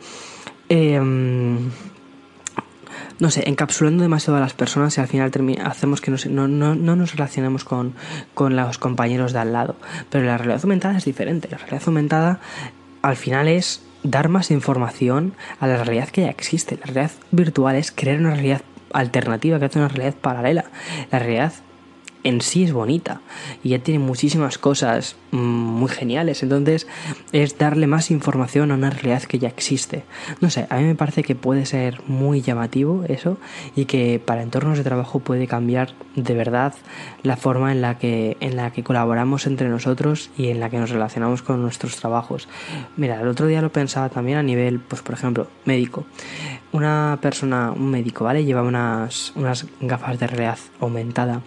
Eh, 0.68 1.00
no 3.18 3.30
sé, 3.30 3.48
encapsulando 3.48 4.02
demasiado 4.02 4.36
a 4.36 4.40
las 4.40 4.54
personas 4.54 4.96
y 4.98 5.00
al 5.00 5.08
final 5.08 5.30
hacemos 5.64 6.00
que 6.00 6.10
no, 6.10 6.48
no, 6.48 6.74
nos 6.74 7.12
relacionemos 7.12 7.64
con, 7.64 7.94
con 8.34 8.56
los 8.56 8.78
compañeros 8.78 9.32
de 9.32 9.40
al 9.40 9.52
lado. 9.52 9.76
Pero 10.10 10.24
la 10.24 10.38
realidad 10.38 10.60
aumentada 10.62 10.96
es 10.96 11.04
diferente. 11.04 11.48
La 11.50 11.58
realidad 11.58 11.82
aumentada 11.86 12.40
al 13.02 13.16
final 13.16 13.48
es 13.48 13.82
dar 14.02 14.28
más 14.28 14.50
información 14.50 15.34
a 15.60 15.66
la 15.66 15.82
realidad 15.84 16.08
que 16.08 16.22
ya 16.22 16.30
existe. 16.30 16.76
La 16.76 16.86
realidad 16.86 17.12
virtual 17.30 17.76
es 17.76 17.92
crear 17.92 18.18
una 18.18 18.30
realidad 18.30 18.62
alternativa, 18.92 19.58
que 19.58 19.78
una 19.78 19.88
realidad 19.88 20.14
paralela. 20.14 20.64
La 21.10 21.18
realidad 21.18 21.52
en 22.24 22.40
sí 22.40 22.64
es 22.64 22.72
bonita 22.72 23.20
y 23.62 23.70
ya 23.70 23.78
tiene 23.78 23.98
muchísimas 23.98 24.58
cosas 24.58 25.16
mm, 25.30 25.36
muy 25.36 25.88
geniales. 25.88 26.42
Entonces 26.42 26.86
es 27.32 27.58
darle 27.58 27.86
más 27.86 28.10
información 28.10 28.70
a 28.70 28.74
una 28.74 28.90
realidad 28.90 29.22
que 29.22 29.38
ya 29.38 29.48
existe. 29.48 30.04
No 30.40 30.50
sé, 30.50 30.66
a 30.70 30.76
mí 30.76 30.84
me 30.84 30.94
parece 30.94 31.22
que 31.22 31.34
puede 31.34 31.66
ser 31.66 32.00
muy 32.06 32.40
llamativo 32.42 33.04
eso 33.08 33.38
y 33.76 33.86
que 33.86 34.20
para 34.24 34.42
entornos 34.42 34.78
de 34.78 34.84
trabajo 34.84 35.20
puede 35.20 35.46
cambiar 35.46 35.94
de 36.16 36.34
verdad 36.34 36.74
la 37.22 37.36
forma 37.36 37.72
en 37.72 37.80
la 37.80 37.98
que, 37.98 38.36
en 38.40 38.56
la 38.56 38.70
que 38.72 38.84
colaboramos 38.84 39.46
entre 39.46 39.68
nosotros 39.68 40.30
y 40.36 40.48
en 40.48 40.60
la 40.60 40.70
que 40.70 40.78
nos 40.78 40.90
relacionamos 40.90 41.42
con 41.42 41.62
nuestros 41.62 41.96
trabajos. 41.96 42.48
Mira, 42.96 43.20
el 43.20 43.28
otro 43.28 43.46
día 43.46 43.62
lo 43.62 43.72
pensaba 43.72 44.08
también 44.08 44.38
a 44.38 44.42
nivel, 44.42 44.80
pues 44.80 45.02
por 45.02 45.14
ejemplo, 45.14 45.48
médico. 45.64 46.04
Una 46.72 47.18
persona, 47.20 47.70
un 47.72 47.90
médico, 47.90 48.24
¿vale? 48.24 48.44
Lleva 48.44 48.62
unas, 48.62 49.32
unas 49.36 49.66
gafas 49.80 50.18
de 50.18 50.26
realidad 50.26 50.58
aumentada 50.80 51.42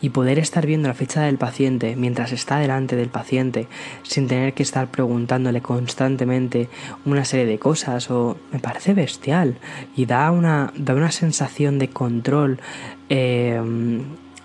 y 0.00 0.10
poder 0.10 0.38
estar 0.38 0.66
viendo 0.66 0.88
la 0.88 0.94
ficha 0.94 1.22
del 1.22 1.38
paciente 1.38 1.96
mientras 1.96 2.32
está 2.32 2.58
delante 2.58 2.96
del 2.96 3.08
paciente 3.08 3.68
sin 4.02 4.28
tener 4.28 4.54
que 4.54 4.62
estar 4.62 4.88
preguntándole 4.88 5.60
constantemente 5.60 6.68
una 7.04 7.24
serie 7.24 7.46
de 7.46 7.58
cosas 7.58 8.10
o 8.10 8.36
me 8.52 8.58
parece 8.58 8.94
bestial 8.94 9.56
y 9.96 10.06
da 10.06 10.30
una, 10.30 10.72
da 10.76 10.94
una 10.94 11.12
sensación 11.12 11.78
de 11.78 11.88
control 11.88 12.60
eh, 13.08 13.60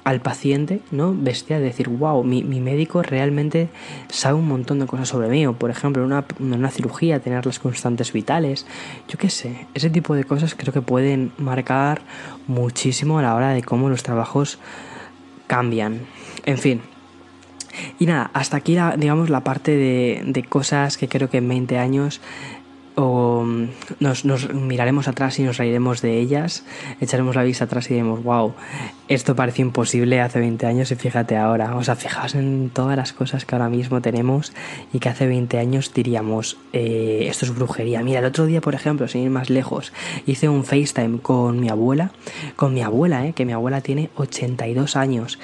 al 0.05 0.21
paciente, 0.21 0.81
¿no? 0.91 1.15
Bestia, 1.15 1.57
de 1.57 1.65
decir, 1.65 1.89
wow, 1.89 2.23
mi, 2.23 2.43
médico 2.43 3.01
realmente 3.01 3.69
sabe 4.07 4.35
un 4.35 4.47
montón 4.47 4.77
de 4.77 4.85
cosas 4.85 5.09
sobre 5.09 5.29
mí, 5.29 5.47
o 5.47 5.53
por 5.53 5.71
ejemplo, 5.71 6.05
una, 6.05 6.23
una 6.39 6.69
cirugía, 6.69 7.19
tener 7.19 7.43
las 7.43 7.57
constantes 7.57 8.13
vitales, 8.13 8.67
yo 9.09 9.17
qué 9.17 9.31
sé, 9.31 9.65
ese 9.73 9.89
tipo 9.89 10.13
de 10.13 10.23
cosas 10.23 10.53
creo 10.53 10.71
que 10.71 10.81
pueden 10.81 11.31
marcar 11.39 12.03
muchísimo 12.45 13.17
a 13.17 13.23
la 13.23 13.33
hora 13.33 13.49
de 13.49 13.63
cómo 13.63 13.89
los 13.89 14.03
trabajos 14.03 14.59
cambian. 15.47 16.01
En 16.45 16.58
fin. 16.58 16.81
Y 17.99 18.05
nada, 18.05 18.29
hasta 18.34 18.58
aquí 18.58 18.75
la, 18.75 18.95
digamos 18.97 19.29
la 19.29 19.41
parte 19.43 19.75
de, 19.75 20.23
de 20.25 20.43
cosas 20.43 20.97
que 20.97 21.08
creo 21.10 21.29
que 21.29 21.38
en 21.38 21.47
20 21.49 21.77
años 21.77 22.21
o 22.95 23.43
mm, 23.45 23.67
nos, 23.99 24.25
nos, 24.25 24.53
miraremos 24.53 25.08
atrás 25.08 25.38
y 25.39 25.43
nos 25.43 25.58
reiremos 25.58 26.01
de 26.01 26.19
ellas, 26.19 26.63
echaremos 27.01 27.36
la 27.36 27.43
vista 27.43 27.65
atrás 27.65 27.89
y 27.89 27.93
diremos, 27.93 28.23
wow, 28.23 28.53
esto 29.08 29.36
parecía 29.36 29.63
imposible 29.63 30.21
hace 30.21 30.39
20 30.39 30.65
años 30.65 30.91
y 30.91 30.95
fíjate 30.95 31.38
ahora. 31.38 31.75
O 31.75 31.84
sea, 31.84 31.95
fijaos 31.95 32.36
en 32.36 32.69
todas 32.73 32.97
las 32.97 33.13
cosas 33.13 33.45
que 33.45 33.55
ahora 33.55 33.69
mismo 33.69 34.01
tenemos 34.01 34.53
y 34.93 34.99
que 34.99 35.10
hace 35.10 35.27
20 35.27 35.60
años 35.60 35.93
diríamos, 35.93 36.58
eh, 36.73 37.27
esto 37.29 37.45
es 37.45 37.53
brujería. 37.53 38.01
Mira, 38.01 38.19
el 38.19 38.25
otro 38.25 38.45
día, 38.45 38.62
por 38.62 38.75
ejemplo, 38.75 39.08
sin 39.08 39.21
ir 39.21 39.29
más 39.29 39.49
lejos, 39.49 39.93
hice 40.25 40.49
un 40.49 40.63
FaceTime 40.63 41.19
con 41.19 41.60
mi 41.60 41.69
abuela, 41.69 42.12
con 42.55 42.73
mi 42.73 42.81
abuela, 42.81 43.27
eh, 43.27 43.34
que 43.34 43.45
mi 43.45 43.53
abuela 43.53 43.81
tiene 43.81 44.10
82 44.15 44.95
años 44.95 45.38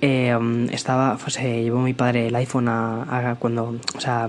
eh, 0.00 0.68
estaba, 0.70 1.16
pues 1.16 1.38
eh, 1.38 1.62
llevó 1.62 1.80
mi 1.80 1.94
padre 1.94 2.28
el 2.28 2.36
iPhone 2.36 2.68
a, 2.68 3.36
cuando, 3.38 3.76
o 3.96 4.00
sea, 4.00 4.28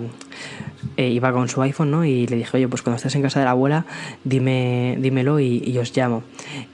eh, 0.99 1.07
iba 1.07 1.31
con 1.31 1.47
su 1.47 1.61
iPhone, 1.61 1.91
¿no? 1.91 2.03
Y 2.03 2.27
le 2.27 2.35
dije, 2.35 2.57
oye, 2.57 2.67
pues 2.67 2.81
cuando 2.81 2.97
estés 2.97 3.15
en 3.15 3.21
casa 3.21 3.39
de 3.39 3.45
la 3.45 3.51
abuela, 3.51 3.85
dime, 4.25 4.97
dímelo 4.99 5.39
y, 5.39 5.77
os 5.77 5.95
llamo. 5.95 6.23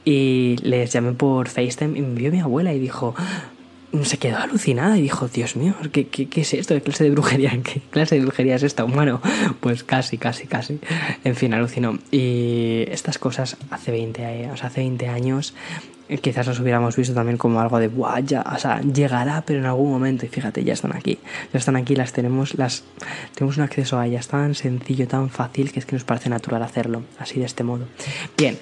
Y 0.04 0.56
les 0.64 0.92
llamé 0.92 1.12
por 1.12 1.48
FaceTime 1.48 2.00
y 2.00 2.02
me 2.02 2.16
vio 2.16 2.32
mi 2.32 2.40
abuela 2.40 2.74
y 2.74 2.80
dijo, 2.80 3.14
se 4.02 4.18
quedó 4.18 4.40
alucinada 4.40 4.98
y 4.98 5.04
dijo, 5.04 5.28
Dios 5.28 5.56
mío, 5.56 5.76
¿qué, 5.92 6.28
es 6.38 6.54
esto? 6.56 6.74
¿Qué 6.74 6.82
clase 6.82 7.04
de 7.04 7.12
brujería? 7.12 7.52
¿Qué 7.64 7.82
clase 7.92 8.16
de 8.16 8.22
brujería 8.22 8.56
es 8.56 8.64
esta? 8.64 8.84
Bueno, 8.86 9.22
pues 9.60 9.84
casi, 9.84 10.18
casi, 10.18 10.48
casi. 10.48 10.80
En 11.24 11.36
fin, 11.36 11.54
alucinó. 11.54 12.00
Y 12.10 12.86
estas 12.88 13.20
cosas 13.20 13.58
hace 13.70 13.92
20, 13.92 14.50
o 14.50 14.54
hace 14.54 14.80
20 14.80 15.08
años 15.08 15.54
quizás 16.22 16.48
nos 16.48 16.60
hubiéramos 16.60 16.96
visto 16.96 17.14
también 17.14 17.38
como 17.38 17.60
algo 17.60 17.80
de, 17.80 17.88
Buah, 17.88 18.20
ya, 18.20 18.42
o 18.42 18.58
sea, 18.58 18.82
llegará, 18.82 19.44
pero 19.46 19.60
en 19.60 19.66
algún 19.66 19.90
momento, 19.90 20.26
y 20.26 20.30
fíjate, 20.30 20.64
ya 20.64 20.74
están 20.74 20.96
aquí, 20.96 21.20
ya 21.52 21.60
están 21.60 21.76
aquí, 21.76 21.96
las 21.96 22.14
tenemos, 22.14 22.56
las, 22.56 22.84
tenemos 23.34 23.58
un 23.58 23.64
acceso 23.64 23.98
a 23.98 24.06
ellas 24.06 24.28
tan 24.28 24.56
sencillo, 24.56 25.08
tan 25.08 25.30
fácil, 25.30 25.72
que 25.72 25.80
es 25.80 25.86
que 25.86 25.96
nos 25.96 26.04
parece 26.04 26.30
natural 26.30 26.62
hacerlo, 26.64 27.04
así 27.20 27.40
de 27.40 27.46
este 27.46 27.64
modo. 27.64 27.86
Bien, 28.38 28.58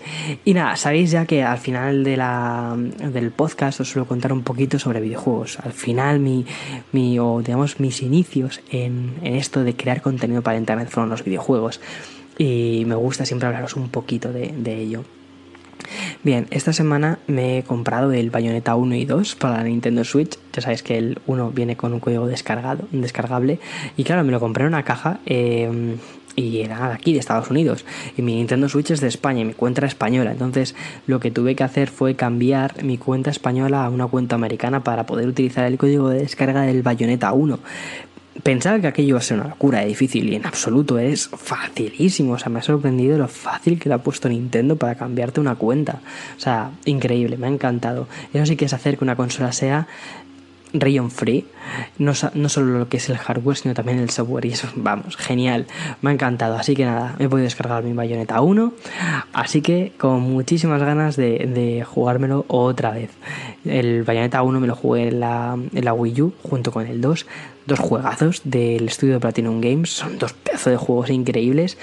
y 0.45 0.53
nada, 0.53 0.75
sabéis 0.75 1.11
ya 1.11 1.25
que 1.25 1.43
al 1.43 1.57
final 1.57 2.03
de 2.03 2.17
la, 2.17 2.75
del 2.77 3.31
podcast 3.31 3.81
os 3.81 3.89
suelo 3.89 4.07
contar 4.07 4.31
un 4.31 4.43
poquito 4.43 4.79
sobre 4.79 5.01
videojuegos. 5.01 5.59
Al 5.59 5.73
final, 5.73 6.19
mi, 6.19 6.45
mi 6.91 7.19
o 7.19 7.41
digamos, 7.41 7.79
mis 7.79 8.01
inicios 8.01 8.61
en, 8.71 9.15
en 9.21 9.35
esto 9.35 9.63
de 9.63 9.75
crear 9.75 10.01
contenido 10.01 10.41
para 10.41 10.57
Internet 10.57 10.89
fueron 10.89 11.09
los 11.09 11.23
videojuegos. 11.23 11.81
Y 12.37 12.83
me 12.87 12.95
gusta 12.95 13.25
siempre 13.25 13.47
hablaros 13.47 13.75
un 13.75 13.89
poquito 13.89 14.31
de, 14.31 14.53
de 14.57 14.79
ello. 14.79 15.03
Bien, 16.23 16.47
esta 16.51 16.73
semana 16.73 17.19
me 17.27 17.57
he 17.57 17.63
comprado 17.63 18.11
el 18.11 18.29
Bayonetta 18.29 18.75
1 18.75 18.95
y 18.95 19.05
2 19.05 19.35
para 19.35 19.57
la 19.57 19.63
Nintendo 19.63 20.03
Switch. 20.03 20.37
Ya 20.53 20.61
sabéis 20.61 20.83
que 20.83 20.97
el 20.97 21.19
1 21.27 21.51
viene 21.51 21.75
con 21.75 21.93
un 21.93 21.99
código 21.99 22.27
descargado, 22.27 22.87
descargable. 22.91 23.59
Y 23.97 24.03
claro, 24.03 24.23
me 24.23 24.31
lo 24.31 24.39
compré 24.39 24.63
en 24.63 24.69
una 24.69 24.83
caja. 24.83 25.19
Eh, 25.25 25.97
y 26.35 26.61
era 26.61 26.87
de 26.87 26.93
aquí, 26.93 27.13
de 27.13 27.19
Estados 27.19 27.49
Unidos. 27.49 27.85
Y 28.17 28.21
mi 28.21 28.35
Nintendo 28.35 28.67
Switch 28.67 28.91
es 28.91 29.01
de 29.01 29.07
España 29.07 29.41
y 29.41 29.45
mi 29.45 29.53
cuenta 29.53 29.85
española. 29.85 30.31
Entonces 30.31 30.75
lo 31.05 31.19
que 31.19 31.31
tuve 31.31 31.55
que 31.55 31.63
hacer 31.63 31.89
fue 31.89 32.15
cambiar 32.15 32.83
mi 32.83 32.97
cuenta 32.97 33.29
española 33.29 33.85
a 33.85 33.89
una 33.89 34.07
cuenta 34.07 34.35
americana 34.35 34.83
para 34.83 35.05
poder 35.05 35.27
utilizar 35.27 35.65
el 35.65 35.77
código 35.77 36.09
de 36.09 36.19
descarga 36.19 36.63
del 36.63 36.81
Bayonetta 36.81 37.33
1. 37.33 37.59
Pensaba 38.41 38.79
que 38.79 38.87
aquello 38.87 39.09
iba 39.09 39.19
a 39.19 39.21
ser 39.21 39.39
una 39.39 39.49
locura 39.49 39.79
de 39.79 39.85
difícil 39.85 40.27
y 40.29 40.35
en 40.35 40.45
absoluto 40.45 40.97
es 40.97 41.27
facilísimo. 41.27 42.33
O 42.33 42.39
sea, 42.39 42.49
me 42.49 42.59
ha 42.59 42.63
sorprendido 42.63 43.17
lo 43.17 43.27
fácil 43.27 43.79
que 43.79 43.89
le 43.89 43.95
ha 43.95 43.99
puesto 43.99 44.27
Nintendo 44.27 44.75
para 44.75 44.95
cambiarte 44.95 45.39
una 45.39 45.55
cuenta. 45.55 46.01
O 46.35 46.39
sea, 46.39 46.71
increíble, 46.85 47.37
me 47.37 47.47
ha 47.47 47.49
encantado. 47.51 48.07
Eso 48.33 48.45
sí 48.47 48.55
que 48.55 48.65
es 48.65 48.73
hacer 48.73 48.97
que 48.97 49.03
una 49.03 49.15
consola 49.15 49.51
sea 49.51 49.87
Rayon 50.73 51.11
Free, 51.11 51.45
no, 51.99 52.15
solo 52.15 52.79
lo 52.79 52.89
que 52.89 52.97
es 52.97 53.07
el 53.09 53.17
hardware, 53.17 53.57
sino 53.57 53.73
también 53.75 53.99
el 53.99 54.09
software. 54.09 54.45
Y 54.45 54.53
eso, 54.53 54.67
vamos, 54.75 55.15
genial, 55.15 55.67
me 56.01 56.09
ha 56.09 56.13
encantado. 56.13 56.57
Así 56.57 56.75
que 56.75 56.85
nada, 56.85 57.15
he 57.19 57.29
podido 57.29 57.45
descargar 57.45 57.83
mi 57.83 57.93
Bayonetta 57.93 58.41
1. 58.41 58.73
Así 59.33 59.61
que 59.61 59.93
con 59.97 60.21
muchísimas 60.21 60.81
ganas 60.81 61.15
de, 61.15 61.49
de 61.53 61.83
jugármelo 61.83 62.45
otra 62.47 62.91
vez. 62.91 63.11
El 63.65 64.03
Bayonetta 64.03 64.41
1 64.41 64.59
me 64.59 64.67
lo 64.67 64.75
jugué 64.75 65.09
en 65.09 65.19
la, 65.19 65.55
en 65.73 65.85
la 65.85 65.93
Wii 65.93 66.21
U 66.21 66.33
junto 66.41 66.71
con 66.71 66.87
el 66.87 66.99
2 66.99 67.25
dos 67.65 67.79
juegazos 67.79 68.41
del 68.43 68.87
estudio 68.87 69.15
de 69.15 69.19
Platinum 69.19 69.61
Games. 69.61 69.89
Son 69.89 70.17
dos 70.17 70.33
pedazos 70.33 70.71
de 70.71 70.77
juegos 70.77 71.09
increíbles. 71.09 71.77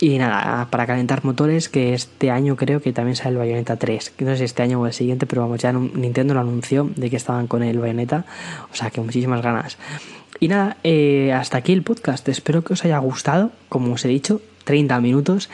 Y 0.00 0.18
nada, 0.18 0.68
para 0.70 0.86
calentar 0.86 1.24
motores, 1.24 1.68
que 1.68 1.94
este 1.94 2.30
año 2.30 2.56
creo 2.56 2.80
que 2.80 2.92
también 2.92 3.16
sale 3.16 3.30
el 3.30 3.38
Bayonetta 3.38 3.76
3. 3.76 4.10
Que 4.10 4.24
no 4.24 4.32
sé 4.32 4.38
si 4.38 4.44
este 4.44 4.62
año 4.62 4.80
o 4.80 4.86
el 4.86 4.92
siguiente, 4.92 5.26
pero 5.26 5.42
vamos, 5.42 5.60
ya 5.60 5.72
Nintendo 5.72 6.34
lo 6.34 6.40
anunció 6.40 6.90
de 6.96 7.10
que 7.10 7.16
estaban 7.16 7.46
con 7.46 7.62
el 7.62 7.78
Bayonetta. 7.78 8.24
O 8.72 8.76
sea 8.76 8.90
que 8.90 9.00
muchísimas 9.00 9.42
ganas. 9.42 9.78
Y 10.38 10.48
nada, 10.48 10.76
eh, 10.84 11.32
hasta 11.32 11.58
aquí 11.58 11.72
el 11.72 11.82
podcast. 11.82 12.28
Espero 12.28 12.62
que 12.62 12.74
os 12.74 12.84
haya 12.84 12.98
gustado. 12.98 13.52
Como 13.68 13.94
os 13.94 14.04
he 14.04 14.08
dicho, 14.08 14.40
30 14.64 15.00
minutos 15.00 15.48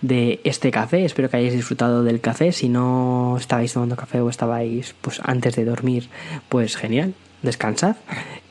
de 0.00 0.40
este 0.44 0.70
café. 0.70 1.04
Espero 1.04 1.28
que 1.28 1.38
hayáis 1.38 1.54
disfrutado 1.54 2.04
del 2.04 2.20
café. 2.20 2.52
Si 2.52 2.68
no 2.68 3.36
estabais 3.38 3.72
tomando 3.72 3.96
café 3.96 4.20
o 4.20 4.28
estabais 4.28 4.94
pues 5.00 5.20
antes 5.24 5.56
de 5.56 5.64
dormir, 5.64 6.08
pues 6.48 6.76
genial 6.76 7.14
descansad. 7.42 7.96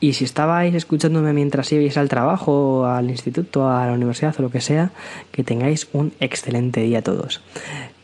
Y 0.00 0.12
si 0.12 0.24
estabais 0.24 0.74
escuchándome 0.74 1.32
mientras 1.32 1.72
ibais 1.72 1.96
al 1.96 2.08
trabajo, 2.08 2.86
al 2.86 3.10
instituto, 3.10 3.68
a 3.68 3.86
la 3.86 3.92
universidad 3.92 4.34
o 4.38 4.42
lo 4.42 4.50
que 4.50 4.60
sea, 4.60 4.90
que 5.32 5.44
tengáis 5.44 5.88
un 5.92 6.12
excelente 6.20 6.80
día 6.80 7.02
todos. 7.02 7.40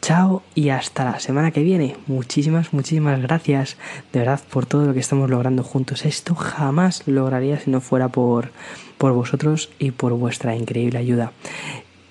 Chao 0.03 0.43
y 0.55 0.69
hasta 0.69 1.05
la 1.05 1.19
semana 1.19 1.51
que 1.51 1.63
viene. 1.63 1.97
Muchísimas, 2.07 2.75
muchísimas 2.75 3.23
gracias 3.23 3.79
de 4.13 4.19
verdad 4.19 4.41
por 4.51 4.67
todo 4.67 4.85
lo 4.85 4.93
que 4.93 5.01
estamos 5.01 5.31
logrando 5.31 5.63
juntos. 5.63 6.05
Esto 6.05 6.35
jamás 6.35 7.03
lo 7.07 7.23
lograría 7.23 7.59
si 7.59 7.71
no 7.71 7.81
fuera 7.81 8.09
por, 8.09 8.51
por 8.99 9.13
vosotros 9.13 9.71
y 9.79 9.93
por 9.93 10.13
vuestra 10.13 10.57
increíble 10.57 10.99
ayuda. 10.99 11.33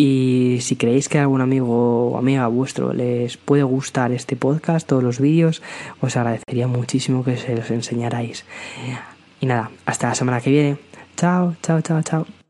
Y 0.05 0.57
si 0.59 0.75
creéis 0.75 1.07
que 1.07 1.17
algún 1.17 1.39
amigo 1.39 2.11
o 2.11 2.17
amiga 2.17 2.45
vuestro 2.47 2.91
les 2.91 3.37
puede 3.37 3.63
gustar 3.63 4.11
este 4.11 4.35
podcast, 4.35 4.85
todos 4.85 5.01
los 5.01 5.21
vídeos, 5.21 5.61
os 6.01 6.17
agradecería 6.17 6.67
muchísimo 6.67 7.23
que 7.23 7.37
se 7.37 7.55
los 7.55 7.71
enseñarais. 7.71 8.43
Y 9.39 9.45
nada, 9.45 9.71
hasta 9.85 10.09
la 10.09 10.15
semana 10.15 10.41
que 10.41 10.49
viene. 10.49 10.77
Chao, 11.15 11.55
chao, 11.61 11.79
chao, 11.79 12.01
chao. 12.01 12.42